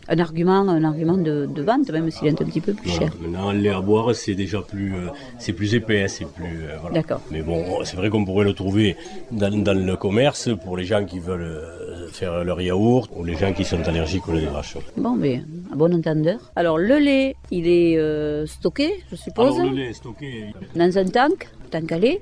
un 0.09 0.19
argument, 0.19 0.61
un 0.69 0.83
argument 0.83 1.17
de, 1.17 1.47
de 1.53 1.61
vente, 1.61 1.89
même 1.91 2.09
s'il 2.11 2.27
est 2.27 2.31
un 2.41 2.45
petit 2.45 2.61
peu 2.61 2.73
plus 2.73 2.89
Voilà. 2.89 2.99
cher. 3.07 3.11
Maintenant, 3.21 3.51
le 3.51 3.59
lait 3.59 3.69
à 3.69 3.81
boire, 3.81 4.13
c'est 4.15 4.35
déjà 4.35 4.61
plus, 4.61 4.93
euh, 4.95 5.09
c'est 5.37 5.53
plus 5.53 5.73
épais, 5.75 6.07
c'est 6.07 6.25
plus. 6.27 6.45
euh, 6.63 6.77
voilà. 6.81 6.95
D'accord. 6.95 7.21
Mais 7.31 7.41
bon, 7.41 7.83
c'est 7.83 7.97
vrai 7.97 8.09
qu'on 8.09 8.23
pourrait 8.25 8.45
le 8.45 8.53
trouver 8.53 8.95
dans, 9.31 9.51
dans 9.63 9.73
le 9.77 9.95
commerce 9.97 10.49
pour 10.63 10.77
les 10.77 10.85
gens 10.85 11.03
qui 11.05 11.19
veulent 11.19 11.41
euh, 11.41 12.07
faire 12.09 12.43
leur 12.43 12.61
yaourt 12.61 13.09
ou 13.15 13.23
les 13.23 13.35
gens 13.35 13.51
qui 13.53 13.65
sont 13.65 13.81
allergiques 13.87 14.27
au 14.29 14.31
lait 14.33 14.41
de 14.41 14.47
vache. 14.47 14.77
Bon, 14.95 15.15
mais 15.15 15.41
à 15.71 15.75
bon 15.75 15.93
entendeur. 15.93 16.39
Alors, 16.55 16.77
le 16.77 16.97
lait, 16.99 17.35
il 17.51 17.67
est 17.67 17.97
euh, 17.97 18.45
stocké, 18.45 19.03
je 19.11 19.15
suppose, 19.17 19.55
Alors 19.59 19.71
le 19.71 19.75
lait 19.77 19.89
est 19.89 19.93
stocké. 19.93 20.45
dans 20.75 20.97
un 20.97 21.05
tank, 21.05 21.49
tank 21.71 21.91
à 21.91 21.97
lait. 21.99 22.21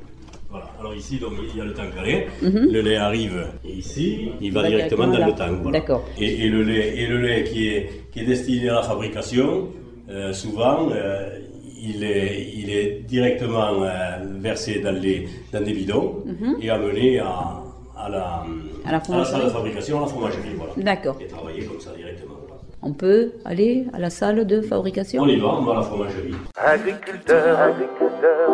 Voilà. 0.55 0.67
Alors 0.79 0.93
ici, 0.95 1.15
donc, 1.19 1.33
il 1.51 1.57
y 1.57 1.61
a 1.61 1.65
le 1.65 1.73
tank 1.73 1.91
à 1.99 2.03
lait. 2.07 2.27
Le 2.41 2.79
lait 2.87 2.95
arrive 3.09 3.39
ici, 3.83 4.29
il 4.41 4.51
va 4.53 4.61
Mhm. 4.61 4.63
va 4.65 4.69
directement 4.73 5.07
dans 5.07 5.25
le 5.25 5.33
tank. 5.41 5.53
voilà. 5.63 5.79
D'accord. 5.79 6.03
Et, 6.23 6.31
et 6.45 6.49
le 6.55 6.61
lait, 6.69 6.87
et 7.01 7.05
le 7.07 7.17
lait 7.25 7.43
qui 7.43 7.67
est, 7.73 7.81
qui 8.11 8.17
est 8.21 8.25
destiné 8.33 8.69
à 8.69 8.75
la 8.75 8.83
fabrication, 8.83 9.67
euh, 10.09 10.31
souvent, 10.41 10.77
euh, 10.91 11.39
il, 11.89 12.03
est, 12.03 12.51
il 12.59 12.67
est 12.77 12.89
directement 13.15 13.83
euh, 13.83 13.89
versé 14.47 14.79
dans, 14.85 14.95
les, 15.05 15.27
dans 15.51 15.61
des 15.67 15.73
bidons 15.73 16.23
et 16.61 16.69
amené 16.69 17.19
à, 17.19 17.33
à, 17.97 18.09
la, 18.09 18.25
Mhm. 18.47 18.61
À 18.87 18.91
la 18.93 19.25
salle 19.25 19.43
de 19.45 19.49
fabrication, 19.49 19.97
à 19.97 20.01
la 20.01 20.07
fromagerie. 20.07 20.53
Voilà. 20.57 20.73
D'accord. 20.77 21.17
Et 21.21 21.27
travailler 21.27 21.63
comme 21.65 21.79
ça 21.85 21.91
directement. 22.01 22.35
voilà. 22.47 22.61
On 22.89 22.93
peut 22.93 23.31
aller 23.45 23.85
à 23.93 23.99
la 23.99 24.11
salle 24.11 24.45
de 24.53 24.61
fabrication? 24.61 25.23
On 25.23 25.27
y 25.27 25.37
va, 25.37 25.47
on 25.59 25.63
va 25.63 25.71
à 25.73 25.75
la 25.77 25.81
fromagerie. 25.89 26.33
Agriculteur, 26.55 27.59
agriculteur, 27.59 28.47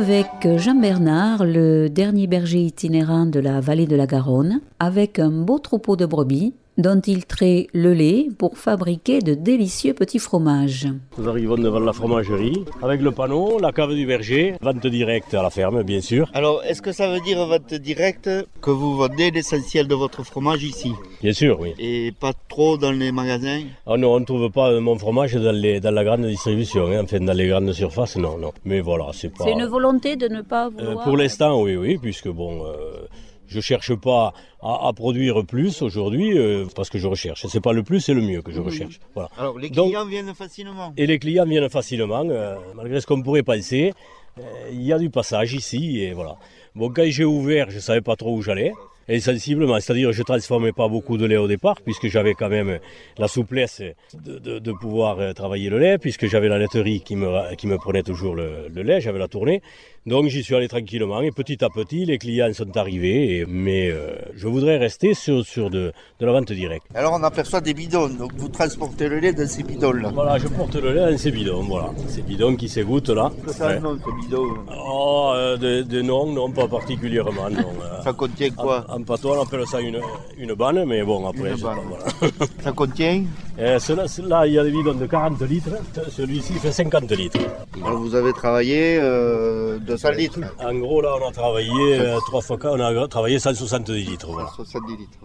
Avec 0.00 0.56
Jean 0.56 0.76
Bernard, 0.76 1.44
le 1.44 1.90
dernier 1.90 2.26
berger 2.26 2.62
itinérant 2.62 3.26
de 3.26 3.38
la 3.38 3.60
vallée 3.60 3.84
de 3.84 3.96
la 3.96 4.06
Garonne, 4.06 4.62
avec 4.78 5.18
un 5.18 5.30
beau 5.30 5.58
troupeau 5.58 5.94
de 5.94 6.06
brebis 6.06 6.54
dont 6.80 7.00
il 7.06 7.26
trait 7.26 7.66
le 7.72 7.92
lait 7.92 8.28
pour 8.38 8.56
fabriquer 8.58 9.20
de 9.20 9.34
délicieux 9.34 9.94
petits 9.94 10.18
fromages. 10.18 10.88
Nous 11.18 11.28
arrivons 11.28 11.56
devant 11.56 11.80
la 11.80 11.92
fromagerie 11.92 12.64
avec 12.82 13.00
le 13.00 13.10
panneau, 13.10 13.58
la 13.60 13.72
cave 13.72 13.94
du 13.94 14.06
berger, 14.06 14.54
vente 14.60 14.86
directe 14.86 15.34
à 15.34 15.42
la 15.42 15.50
ferme, 15.50 15.82
bien 15.82 16.00
sûr. 16.00 16.30
Alors, 16.34 16.62
est-ce 16.64 16.82
que 16.82 16.92
ça 16.92 17.12
veut 17.12 17.20
dire 17.20 17.44
vente 17.46 17.74
directe 17.74 18.30
que 18.60 18.70
vous 18.70 18.96
vendez 18.96 19.30
l'essentiel 19.30 19.86
de 19.88 19.94
votre 19.94 20.24
fromage 20.24 20.64
ici? 20.64 20.92
Bien 21.22 21.32
sûr, 21.32 21.60
oui. 21.60 21.74
et 21.78 22.12
pas 22.18 22.32
trop 22.48 22.78
dans 22.78 22.92
les 22.92 23.12
magasins? 23.12 23.62
Ah 23.86 23.96
non, 23.96 24.14
on 24.14 24.20
ne 24.20 24.24
trouve 24.24 24.50
pas 24.50 24.78
mon 24.80 24.98
fromage 24.98 25.34
dans, 25.34 25.52
les, 25.52 25.80
dans 25.80 25.90
la 25.90 26.04
grande 26.04 26.26
distribution, 26.26 26.86
hein. 26.86 27.02
enfin 27.04 27.20
dans 27.20 27.32
les 27.32 27.48
grandes 27.48 27.72
surfaces, 27.72 28.16
non, 28.16 28.38
non. 28.38 28.52
Mais 28.64 28.80
voilà, 28.80 29.08
c'est 29.12 29.28
pas... 29.28 29.44
C'est 29.44 29.52
une 29.52 29.66
volonté 29.66 30.16
de 30.16 30.28
ne 30.28 30.42
pas 30.42 30.70
Euh, 30.80 30.94
pour 31.04 31.16
l'instant, 31.16 31.60
oui, 31.62 31.76
oui, 31.76 31.98
puisque 32.00 32.28
bon, 32.28 32.64
euh, 32.64 33.06
Je 33.50 33.60
cherche 33.60 33.94
pas 33.96 34.32
à, 34.62 34.88
à 34.88 34.92
produire 34.92 35.44
plus 35.44 35.82
aujourd'hui 35.82 36.38
euh, 36.38 36.64
parce 36.74 36.88
que 36.88 36.98
je 36.98 37.06
recherche. 37.08 37.44
C'est 37.48 37.60
pas 37.60 37.72
le 37.72 37.82
plus, 37.82 38.00
c'est 38.00 38.14
le 38.14 38.22
mieux 38.22 38.42
que 38.42 38.52
je 38.52 38.60
recherche. 38.60 39.00
Voilà. 39.14 39.28
Alors, 39.36 39.58
les 39.58 39.68
Donc- 39.70 39.88
clients 39.88 40.06
viennent 40.06 40.34
facilement. 40.34 40.92
Et 40.96 41.06
les 41.06 41.18
clients 41.18 41.44
viennent 41.46 41.68
facilement, 41.68 42.24
euh, 42.30 42.54
malgré 42.76 43.00
ce 43.00 43.06
qu'on 43.06 43.20
pourrait 43.22 43.42
penser. 43.42 43.92
Euh, 44.38 44.42
Il 44.72 44.82
y 44.82 44.92
a 44.92 44.98
du 44.98 45.10
passage 45.10 45.52
ici 45.54 46.00
et 46.00 46.12
voilà. 46.12 46.36
Bon, 46.76 46.88
quand 46.90 47.04
j'ai 47.08 47.24
ouvert, 47.24 47.68
je 47.70 47.80
savais 47.80 48.00
pas 48.00 48.14
trop 48.14 48.36
où 48.36 48.42
j'allais. 48.42 48.72
Et 49.12 49.18
sensiblement, 49.18 49.78
c'est-à-dire 49.80 50.12
je 50.12 50.22
transformais 50.22 50.72
pas 50.72 50.86
beaucoup 50.88 51.16
de 51.18 51.26
lait 51.26 51.36
au 51.36 51.48
départ, 51.48 51.78
puisque 51.84 52.06
j'avais 52.06 52.34
quand 52.34 52.48
même 52.48 52.78
la 53.18 53.26
souplesse 53.28 53.82
de, 54.24 54.38
de- 54.38 54.58
de 54.60 54.72
pouvoir 54.72 55.18
euh, 55.18 55.32
travailler 55.32 55.68
le 55.68 55.78
lait, 55.78 55.98
puisque 55.98 56.26
j'avais 56.28 56.48
la 56.48 56.58
laiterie 56.58 57.00
qui 57.00 57.16
me, 57.16 57.54
qui 57.56 57.66
me 57.66 57.76
prenait 57.76 58.04
toujours 58.04 58.34
le, 58.36 58.68
le 58.72 58.82
lait, 58.82 59.00
j'avais 59.00 59.18
la 59.18 59.26
tournée. 59.26 59.62
Donc 60.06 60.28
j'y 60.28 60.42
suis 60.42 60.54
allé 60.54 60.66
tranquillement 60.68 61.20
et 61.20 61.30
petit 61.30 61.62
à 61.62 61.68
petit, 61.68 62.06
les 62.06 62.16
clients 62.18 62.52
sont 62.54 62.74
arrivés. 62.76 63.38
et- 63.40 63.46
mais 63.46 63.90
euh, 63.90 64.14
je 64.34 64.46
voudrais 64.46 64.78
rester 64.78 65.12
sur, 65.14 65.44
sur 65.44 65.70
de, 65.70 65.92
de 66.20 66.26
la 66.26 66.32
vente 66.32 66.52
directe. 66.52 66.86
Alors, 66.94 67.12
on 67.18 67.22
aperçoit 67.24 67.60
des 67.60 67.74
bidons. 67.74 68.08
Donc, 68.08 68.32
vous 68.36 68.48
transportez 68.48 69.08
le 69.08 69.18
lait 69.18 69.32
dans 69.32 69.46
ces 69.46 69.62
bidons-là. 69.64 70.10
Voilà, 70.14 70.38
je 70.38 70.46
porte 70.48 70.76
le 70.76 70.92
lait 70.94 71.10
dans 71.12 71.18
ces 71.18 71.32
bidons, 71.32 71.64
voilà. 71.64 71.90
Ces 72.06 72.22
bidons 72.22 72.54
qui 72.56 72.68
s'égouttent 72.68 73.10
là. 73.10 73.30
Ça, 73.48 73.66
Ouais. 73.66 73.80
non, 73.80 73.98
ce 73.98 74.24
bidon. 74.24 74.46
Oh, 74.74 75.32
euh, 75.34 75.56
de, 75.58 75.82
de 75.82 76.00
non, 76.00 76.32
non, 76.32 76.50
pas 76.50 76.66
particulièrement, 76.68 77.50
non. 77.50 77.58
euh. 77.82 78.02
Ça 78.02 78.12
contient 78.14 78.50
quoi? 78.50 78.86
En, 78.88 78.99
en 78.99 78.99
patois, 79.04 79.38
on 79.38 79.42
appelle 79.42 79.66
ça 79.66 79.80
une, 79.80 80.00
une 80.38 80.54
banne, 80.54 80.84
mais 80.86 81.02
bon, 81.02 81.26
après, 81.28 81.50
Une 81.50 81.56
c'est 81.56 81.62
banne. 81.62 81.76
pas- 81.76 82.08
voilà. 82.20 82.34
Ça 82.64 82.72
contient 82.72 83.24
Euh, 83.58 83.78
cela- 83.78 84.06
là, 84.28 84.46
il 84.46 84.52
y 84.54 84.58
a 84.58 84.64
des 84.64 84.70
bidons 84.70 84.94
de 84.94 85.06
40 85.06 85.40
litres, 85.42 85.70
celui-ci 86.10 86.54
fait 86.54 86.72
50 86.72 87.10
litres. 87.12 87.38
Alors, 87.84 87.98
vous 87.98 88.14
avez 88.14 88.32
travaillé 88.32 88.98
euh, 89.00 89.78
200 89.78 90.10
litres. 90.12 90.40
En 90.58 90.74
gros, 90.74 91.00
là, 91.02 91.14
on 91.20 91.28
a 91.28 91.32
travaillé 91.32 91.70
euh, 92.00 92.16
trois 92.26 92.40
fois, 92.40 92.56
on 92.64 92.80
a 92.80 93.08
travaillé 93.08 93.38
170 93.38 93.92
litres, 94.04 94.28
voilà. 94.30 94.48
70 94.56 94.96
litres. 94.96 95.18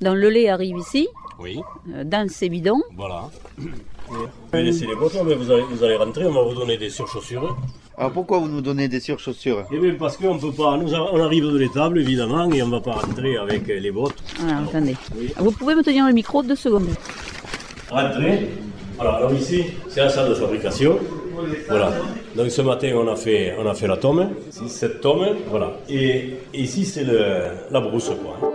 Donc 0.00 0.16
le 0.16 0.30
lait 0.30 0.48
arrive 0.48 0.78
ici, 0.78 1.06
Oui, 1.38 1.60
euh, 1.94 2.02
dans 2.04 2.28
ces 2.28 2.48
bidons. 2.48 2.82
voilà. 2.96 3.28
Je 4.52 4.56
vais 4.58 4.62
laisser 4.64 4.86
les 4.86 4.94
bottons, 4.94 5.24
mais 5.24 5.34
vous 5.34 5.50
allez, 5.50 5.62
vous 5.70 5.82
allez 5.82 5.96
rentrer, 5.96 6.24
on 6.26 6.32
va 6.32 6.42
vous 6.42 6.54
donner 6.54 6.76
des 6.76 6.90
surchaussures. 6.90 7.56
Alors, 7.96 8.10
pourquoi 8.12 8.38
vous 8.38 8.48
nous 8.48 8.60
donnez 8.60 8.88
des 8.88 9.00
surchaussures? 9.00 9.64
Eh 9.72 9.78
bien, 9.78 9.94
parce 9.98 10.16
qu'on 10.16 10.38
peut 10.38 10.52
pas, 10.52 10.76
nous, 10.76 10.92
on 10.94 11.20
arrive 11.20 11.44
de 11.46 11.58
l'étable, 11.58 11.98
évidemment, 12.00 12.50
et 12.50 12.62
on 12.62 12.68
va 12.68 12.80
pas 12.80 12.92
rentrer 12.92 13.36
avec 13.36 13.66
les 13.66 13.90
bottes. 13.90 14.14
Voilà, 14.40 14.58
attendez. 14.58 14.96
Oui. 15.16 15.32
Vous 15.38 15.52
pouvez 15.52 15.74
me 15.74 15.82
tenir 15.82 16.06
le 16.06 16.12
micro 16.12 16.42
deux 16.42 16.56
secondes. 16.56 16.88
Rentrer. 17.90 18.48
Voilà, 18.96 19.12
alors 19.16 19.32
ici, 19.32 19.64
c'est 19.88 20.00
la 20.00 20.08
salle 20.08 20.28
de 20.30 20.34
fabrication. 20.34 20.98
Voilà. 21.68 21.92
Donc 22.36 22.50
ce 22.50 22.62
matin, 22.62 22.92
on 22.94 23.08
a 23.10 23.16
fait, 23.16 23.54
on 23.58 23.66
a 23.68 23.74
fait 23.74 23.86
la 23.88 23.96
tome, 23.96 24.30
cette 24.68 25.00
tome, 25.00 25.26
voilà. 25.48 25.72
Et 25.88 26.34
ici, 26.54 26.84
c'est 26.84 27.04
le- 27.04 27.42
la 27.70 27.80
brousse, 27.80 28.10
quoi. 28.22 28.51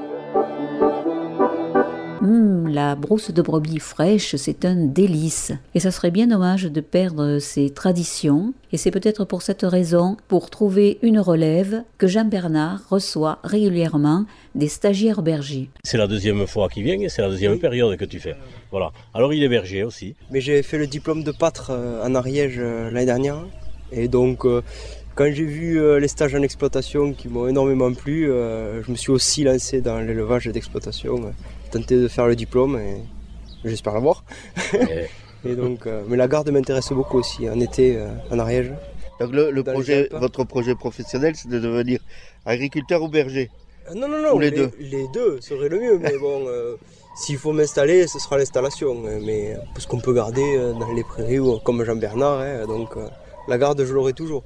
La 2.78 2.94
brousse 2.94 3.32
de 3.32 3.42
brebis 3.42 3.80
fraîche, 3.80 4.36
c'est 4.36 4.64
un 4.64 4.76
délice. 4.76 5.52
Et 5.74 5.80
ça 5.80 5.90
serait 5.90 6.12
bien 6.12 6.28
dommage 6.28 6.66
de 6.66 6.80
perdre 6.80 7.40
ces 7.40 7.72
traditions. 7.72 8.54
Et 8.72 8.78
c'est 8.78 8.92
peut-être 8.92 9.26
pour 9.26 9.42
cette 9.42 9.64
raison, 9.64 10.16
pour 10.28 10.52
trouver 10.52 11.00
une 11.02 11.20
relève, 11.20 11.82
que 11.98 12.06
Jean 12.06 12.26
Bernard 12.26 12.82
reçoit 12.88 13.40
régulièrement 13.44 14.26
des 14.54 14.68
stagiaires 14.68 15.24
bergers. 15.24 15.72
C'est 15.84 15.98
la 15.98 16.06
deuxième 16.06 16.46
fois 16.46 16.70
qu'il 16.70 16.84
vient 16.84 17.00
et 17.00 17.10
c'est 17.10 17.24
la 17.24 17.30
deuxième 17.30 17.58
période 17.58 17.98
que 17.98 18.06
tu 18.06 18.20
fais. 18.20 18.36
Voilà. 18.70 18.92
Alors 19.16 19.34
il 19.34 19.42
est 19.42 19.50
berger 19.50 19.84
aussi. 19.84 20.14
Mais 20.30 20.40
j'ai 20.40 20.62
fait 20.62 20.78
le 20.78 20.86
diplôme 20.86 21.24
de 21.24 21.32
pâtre 21.32 21.72
euh, 21.72 22.06
en 22.06 22.14
Ariège 22.14 22.60
euh, 22.60 22.92
l'année 22.92 23.08
dernière. 23.08 23.44
Et 23.92 24.08
donc, 24.08 24.46
euh, 24.46 24.62
quand 25.16 25.26
j'ai 25.32 25.46
vu 25.46 25.80
euh, 25.80 26.00
les 26.00 26.08
stages 26.08 26.36
en 26.36 26.42
exploitation 26.42 27.14
qui 27.14 27.28
m'ont 27.28 27.48
énormément 27.48 27.94
plu, 27.94 28.30
euh, 28.30 28.84
je 28.84 28.92
me 28.92 28.96
suis 28.96 29.12
aussi 29.12 29.44
lancé 29.44 29.82
dans 29.82 30.00
l'élevage 30.00 30.48
d'exploitation, 30.48 31.34
tenté 31.72 31.96
de 31.96 32.08
faire 32.08 32.28
le 32.28 32.36
diplôme 32.36 32.78
et 32.80 33.02
j'espère 33.66 33.94
l'avoir. 33.94 34.24
Et 35.46 35.56
donc, 35.56 35.88
mais 36.10 36.18
la 36.18 36.28
garde 36.28 36.50
m'intéresse 36.50 36.92
beaucoup 36.92 37.20
aussi, 37.20 37.48
en 37.48 37.60
été, 37.60 37.98
en 38.32 38.40
Ariège. 38.40 38.74
Donc, 39.20 39.32
le, 39.32 39.64
projet, 39.64 40.10
votre 40.12 40.44
projet 40.44 40.76
professionnel, 40.76 41.36
c'est 41.36 41.48
de 41.48 41.60
devenir 41.60 42.00
agriculteur 42.46 43.02
ou 43.04 43.08
berger? 43.08 43.50
Non, 43.96 44.08
non, 44.08 44.22
non, 44.22 44.34
Ou 44.34 44.40
les 44.40 44.52
deux. 44.52 44.72
Les 44.80 45.08
deux 45.14 45.40
serait 45.42 45.70
le 45.70 45.80
mieux, 45.80 45.98
mais 45.98 46.18
bon, 46.22 46.46
euh, 46.48 46.76
s'il 47.16 47.38
faut 47.38 47.54
m'installer, 47.54 48.08
ce 48.08 48.20
sera 48.20 48.38
l'installation. 48.38 48.96
Mais 49.22 49.56
parce 49.74 49.86
qu'on 49.86 50.00
peut 50.00 50.14
garder 50.14 50.74
dans 50.80 50.92
les 50.92 51.04
prairies 51.04 51.40
comme 51.64 51.84
Jean 51.84 51.96
Bernard, 51.96 52.42
hein, 52.42 52.66
donc 52.66 52.98
euh, 52.98 53.08
la 53.48 53.58
garde, 53.58 53.84
je 53.86 53.94
l'aurai 53.94 54.14
toujours. 54.14 54.44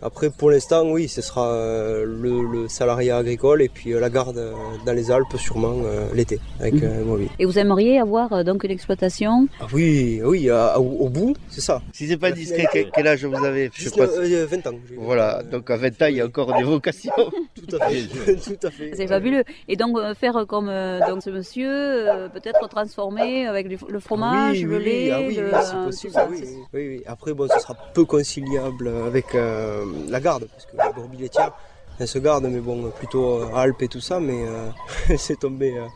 Après, 0.00 0.30
pour 0.30 0.50
l'instant, 0.50 0.88
oui, 0.90 1.08
ce 1.08 1.20
sera 1.22 1.48
euh, 1.52 2.04
le, 2.04 2.42
le 2.62 2.68
salariat 2.68 3.16
agricole 3.18 3.62
et 3.62 3.68
puis 3.68 3.92
euh, 3.94 4.00
la 4.00 4.10
garde 4.10 4.38
euh, 4.38 4.52
dans 4.86 4.92
les 4.92 5.10
Alpes, 5.10 5.36
sûrement 5.36 5.74
l'été, 6.14 6.38
avec 6.60 6.82
euh, 6.82 7.04
mobile. 7.04 7.28
Et 7.38 7.44
vous 7.44 7.58
aimeriez 7.58 7.98
avoir 7.98 8.44
donc 8.44 8.62
une 8.64 8.70
exploitation? 8.70 9.48
Ah 9.60 9.66
oui, 9.72 10.20
oui, 10.24 10.50
à- 10.50 10.78
au, 10.78 10.84
au 11.06 11.08
bout, 11.08 11.34
c'est 11.48 11.60
ça. 11.60 11.82
Si 11.92 12.06
c'est 12.06 12.16
pas 12.16 12.30
discret, 12.30 12.66
quel, 12.72 12.90
quel 12.92 13.06
âge 13.08 13.24
vous 13.24 13.44
avez? 13.44 13.70
Je 13.74 13.84
sais 13.88 13.90
19, 13.90 14.06
pas 14.16 14.24
si- 14.24 14.34
euh, 14.34 14.46
20 14.46 14.66
ans. 14.68 14.78
Voilà, 14.96 15.38
euh, 15.40 15.42
donc 15.42 15.68
à 15.70 15.76
20 15.76 16.02
ans, 16.02 16.06
il 16.06 16.16
y 16.16 16.20
a 16.20 16.26
encore 16.26 16.54
des 16.54 16.62
vocations. 16.64 17.12
Tout 17.68 17.76
à 17.76 17.80
fait, 17.88 18.02
tout 18.36 18.66
à 18.66 18.70
fait. 18.70 18.92
C'est 18.94 19.06
fabuleux. 19.08 19.42
Et 19.66 19.74
donc 19.76 19.98
faire 20.14 20.46
comme 20.46 20.66
donc 21.06 21.22
ce 21.22 21.28
monsieur, 21.30 22.28
peut-être 22.32 22.68
transformer 22.68 23.46
avec 23.46 23.68
le, 23.68 23.76
le 23.88 24.00
fromage, 24.00 24.58
oui, 24.58 24.62
le 24.62 24.78
oui, 24.78 24.84
lait, 24.84 25.02
oui, 25.04 25.10
ah 25.12 25.20
oui, 25.26 25.34
le- 25.34 25.52
c'est 25.60 25.84
possible. 25.84 26.12
ça, 26.14 26.28
oui, 26.30 26.38
oui, 26.44 26.56
oui, 26.72 26.88
oui. 26.98 27.02
Après, 27.06 27.34
bon, 27.34 27.48
ce 27.48 27.58
sera 27.58 27.74
peu 27.94 28.04
conciliable 28.04 28.88
avec 29.06 29.34
euh, 29.34 29.84
la 30.08 30.20
garde, 30.20 30.46
parce 30.52 30.66
que 30.66 30.76
la 30.76 30.90
brebis 30.92 31.18
laitière, 31.18 31.52
elle 32.00 32.08
se 32.08 32.18
garde, 32.18 32.44
mais 32.44 32.60
bon, 32.60 32.90
plutôt 32.90 33.42
euh, 33.42 33.54
Alpes 33.54 33.82
et 33.82 33.88
tout 33.88 34.00
ça, 34.00 34.20
mais 34.20 34.46
euh, 34.46 34.68
c'est 35.16 35.38
tombé. 35.40 35.76
euh, 35.76 35.86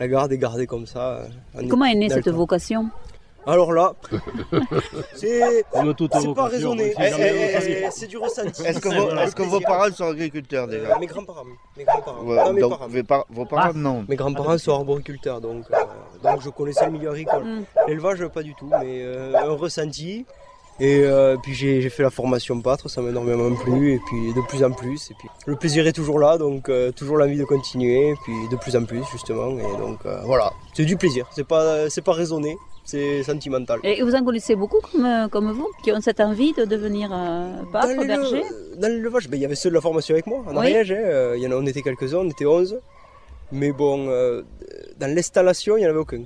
la 0.00 0.08
garde 0.08 0.32
est 0.32 0.38
gardée 0.38 0.66
comme 0.66 0.86
ça. 0.86 1.18
euh, 1.18 1.26
en- 1.62 1.68
Comment 1.68 1.84
est 1.84 1.94
née 1.94 2.08
cette 2.08 2.24
temps. 2.24 2.32
vocation? 2.32 2.88
Alors 3.44 3.72
là, 3.72 3.92
c'est 5.14 5.64
pas 6.34 6.44
raisonné, 6.46 6.94
Eh, 6.98 7.02
eh, 7.02 7.82
ça 7.82 7.90
c'est 7.90 8.06
du 8.06 8.16
ressenti. 8.16 8.62
Est-ce 8.64 8.78
que, 8.78 8.88
C'est 8.88 9.44
vos, 9.44 9.58
que 9.58 9.64
parents 9.64 9.92
sont 9.92 10.06
agriculteurs 10.10 10.68
déjà 10.68 10.94
Euh, 10.94 10.98
Mes 11.00 11.06
grands-parents. 11.06 11.42
Mes 11.76 11.84
grands-parents. 11.84 12.22
Ouais, 12.22 12.36
pas 12.36 12.52
mes 12.52 12.60
donc, 12.60 12.70
parents. 12.70 12.88
vos 12.88 13.02
par- 13.02 13.26
vos 13.30 13.44
parents, 13.44 13.72
non. 13.74 14.04
Mes 14.08 14.16
grands-parents 14.16 14.58
sont 14.58 14.74
arboriculteurs, 14.74 15.40
donc, 15.40 15.64
euh, 15.72 15.76
donc 16.22 16.40
je 16.42 16.50
connaissais 16.50 16.86
le 16.86 16.92
milieu 16.92 17.10
agricole. 17.10 17.44
Mm. 17.44 17.64
L'élevage, 17.88 18.26
pas 18.28 18.42
du 18.44 18.54
tout, 18.54 18.70
mais 18.80 19.02
euh, 19.02 19.32
un 19.36 19.50
ressenti. 19.56 20.24
Et 20.80 21.02
euh, 21.04 21.36
puis 21.40 21.54
j'ai 21.54 21.88
fait 21.90 22.02
la 22.02 22.10
formation 22.10 22.60
pâtre, 22.60 22.88
ça 22.88 23.02
m'a 23.02 23.10
énormément 23.10 23.54
plu, 23.54 23.92
et 23.92 24.00
puis 24.06 24.32
de 24.34 24.40
plus 24.48 24.64
en 24.64 24.72
plus. 24.72 25.10
Et 25.10 25.14
puis 25.18 25.28
le 25.46 25.54
plaisir 25.56 25.86
est 25.86 25.92
toujours 25.92 26.18
là, 26.18 26.38
donc 26.38 26.68
euh, 26.68 26.90
toujours 26.92 27.18
l'envie 27.18 27.36
de 27.38 27.44
continuer, 27.44 28.10
et 28.10 28.14
puis 28.24 28.32
de 28.50 28.56
plus 28.56 28.74
en 28.74 28.84
plus 28.84 29.02
justement. 29.12 29.56
Et 29.58 29.76
donc 29.78 29.98
euh, 30.06 30.20
voilà, 30.24 30.50
c'est 30.74 30.84
du 30.84 30.96
plaisir, 30.96 31.28
c'est 31.30 31.46
pas 31.46 31.88
c'est 31.90 32.00
pas 32.02 32.12
raisonné, 32.12 32.56
c'est 32.84 33.22
sentimental. 33.22 33.80
Et 33.84 34.02
vous 34.02 34.14
en 34.14 34.24
connaissez 34.24 34.56
beaucoup 34.56 34.80
comme, 34.80 35.28
comme 35.30 35.52
vous, 35.52 35.68
qui 35.84 35.92
ont 35.92 36.00
cette 36.00 36.20
envie 36.20 36.52
de 36.54 36.64
devenir 36.64 37.10
pâtre, 37.72 37.94
Dans 37.94 38.04
berger? 38.06 38.42
Dans 38.78 38.88
l'élevage, 38.88 39.28
ben, 39.28 39.36
il 39.36 39.42
y 39.42 39.44
avait 39.44 39.54
ceux 39.54 39.68
de 39.68 39.74
la 39.74 39.80
formation 39.82 40.14
avec 40.14 40.26
moi, 40.26 40.38
en 40.48 40.52
Oui. 40.52 40.58
Ariège. 40.74 40.92
hein, 40.92 41.36
y 41.36 41.46
en 41.46 41.52
a, 41.52 41.54
on 41.54 41.66
était 41.66 41.82
quelques-uns, 41.82 42.18
on 42.18 42.28
était 42.30 42.46
11. 42.46 42.80
Mais 43.52 43.70
bon, 43.72 44.06
dans 44.98 45.14
l'installation, 45.14 45.76
il 45.76 45.80
n'y 45.80 45.86
en 45.86 45.90
avait 45.90 45.98
aucun. 45.98 46.22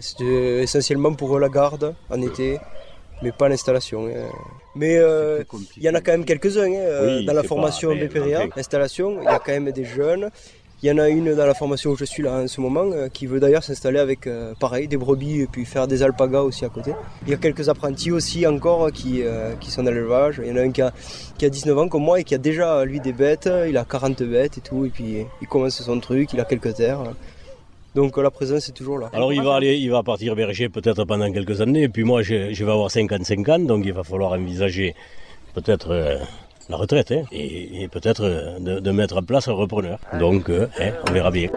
C'était 0.00 0.62
essentiellement 0.62 1.12
pour 1.14 1.38
la 1.40 1.48
garde 1.48 1.94
en 2.08 2.22
été, 2.22 2.58
mais 3.22 3.32
pas 3.32 3.48
l'installation. 3.48 4.06
hein. 4.06 4.28
Mais 4.74 4.96
euh, 4.96 5.42
il 5.76 5.82
y 5.82 5.88
en 5.90 5.94
a 5.94 6.00
quand 6.00 6.12
même 6.12 6.24
quelques-uns 6.24 6.64
hein, 6.64 6.74
euh, 6.76 7.18
Oui, 7.18 7.26
dans 7.26 7.34
la 7.34 7.42
formation 7.42 7.90
pas- 7.90 8.04
BPRIA, 8.06 8.46
l'installation. 8.56 9.18
Il 9.20 9.24
y 9.24 9.28
a 9.28 9.38
quand 9.38 9.52
même 9.52 9.70
des 9.70 9.84
jeunes. 9.84 10.30
Il 10.84 10.88
y 10.88 10.90
en 10.92 10.98
a 10.98 11.08
une 11.08 11.36
dans 11.36 11.46
la 11.46 11.54
formation 11.54 11.90
où 11.92 11.96
je 11.96 12.04
suis 12.04 12.24
là 12.24 12.32
en 12.40 12.48
ce 12.48 12.60
moment 12.60 12.82
euh, 12.92 13.06
qui 13.08 13.26
veut 13.26 13.38
d'ailleurs 13.38 13.62
s'installer 13.62 14.00
avec 14.00 14.26
euh, 14.26 14.52
pareil 14.58 14.88
des 14.88 14.96
brebis 14.96 15.42
et 15.42 15.46
puis 15.46 15.64
faire 15.64 15.86
des 15.86 16.02
alpagas 16.02 16.40
aussi 16.40 16.64
à 16.64 16.70
côté. 16.70 16.92
Il 17.24 17.30
y 17.30 17.34
a 17.34 17.36
quelques 17.36 17.68
apprentis 17.68 18.10
aussi 18.10 18.44
encore 18.48 18.90
qui, 18.90 19.22
euh, 19.22 19.52
qui 19.60 19.70
sont 19.70 19.84
dans 19.84 19.92
l'élevage. 19.92 20.40
Il 20.44 20.48
y 20.48 20.52
en 20.52 20.56
a 20.56 20.62
un 20.62 20.72
qui 20.72 20.82
a, 20.82 20.92
qui 21.38 21.44
a 21.44 21.50
19 21.50 21.78
ans 21.78 21.88
comme 21.88 22.02
moi 22.02 22.18
et 22.18 22.24
qui 22.24 22.34
a 22.34 22.38
déjà 22.38 22.84
lui 22.84 22.98
des 22.98 23.12
bêtes. 23.12 23.48
Il 23.68 23.76
a 23.76 23.84
40 23.84 24.24
bêtes 24.24 24.58
et 24.58 24.60
tout. 24.60 24.84
Et 24.84 24.88
puis 24.88 25.24
il 25.40 25.46
commence 25.46 25.80
son 25.80 26.00
truc, 26.00 26.32
il 26.32 26.40
a 26.40 26.44
quelques 26.44 26.74
terres. 26.74 27.02
Donc 27.94 28.16
la 28.16 28.30
présence 28.30 28.68
est 28.68 28.72
toujours 28.72 28.98
là. 28.98 29.10
Alors 29.12 29.32
il 29.32 29.42
va 29.42 29.54
aller, 29.56 29.76
il 29.76 29.90
va 29.90 30.02
partir 30.02 30.34
berger 30.34 30.68
peut-être 30.68 31.04
pendant 31.04 31.30
quelques 31.30 31.60
années, 31.60 31.82
et 31.82 31.88
puis 31.88 32.04
moi 32.04 32.22
je, 32.22 32.52
je 32.52 32.64
vais 32.64 32.72
avoir 32.72 32.90
55 32.90 33.48
ans, 33.50 33.58
donc 33.58 33.84
il 33.84 33.92
va 33.92 34.02
falloir 34.02 34.32
envisager 34.32 34.94
peut-être 35.54 35.90
euh, 35.90 36.16
la 36.70 36.76
retraite, 36.76 37.12
hein, 37.12 37.24
et, 37.32 37.82
et 37.82 37.88
peut-être 37.88 38.24
euh, 38.24 38.58
de, 38.58 38.80
de 38.80 38.90
mettre 38.92 39.18
en 39.18 39.22
place 39.22 39.48
un 39.48 39.52
repreneur. 39.52 39.98
Donc 40.18 40.48
euh, 40.48 40.68
hein, 40.80 40.92
on 41.08 41.12
verra 41.12 41.30
bien. 41.30 41.50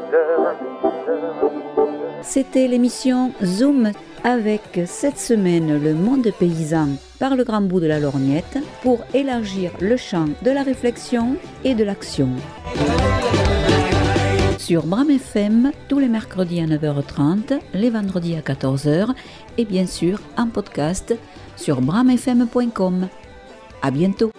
C'était 2.22 2.68
l'émission 2.68 3.32
Zoom 3.44 3.92
avec 4.24 4.62
cette 4.88 5.20
semaine 5.20 5.82
le 5.82 5.94
monde 5.94 6.28
paysan 6.38 6.90
par 7.20 7.36
le 7.36 7.44
grand 7.44 7.62
bout 7.62 7.80
de 7.80 7.86
la 7.86 8.00
lorgnette 8.00 8.58
pour 8.82 9.00
élargir 9.14 9.72
le 9.80 9.96
champ 9.96 10.26
de 10.42 10.52
la 10.52 10.64
réflexion 10.64 11.38
et 11.64 11.76
de 11.76 11.84
l'action. 11.84 12.30
Sur 14.66 14.88
Bram 14.88 15.12
FM 15.12 15.72
tous 15.88 16.00
les 16.00 16.08
mercredis 16.08 16.60
à 16.60 16.66
9h30, 16.66 17.60
les 17.76 17.92
vendredis 17.92 18.36
à 18.36 18.40
14h 18.40 19.14
et 19.60 19.64
bien 19.64 19.86
sûr 19.86 20.20
en 20.38 20.48
podcast 20.48 21.16
sur 21.56 21.82
bramfm.com. 21.82 23.08
À 23.84 23.92
bientôt. 23.92 24.32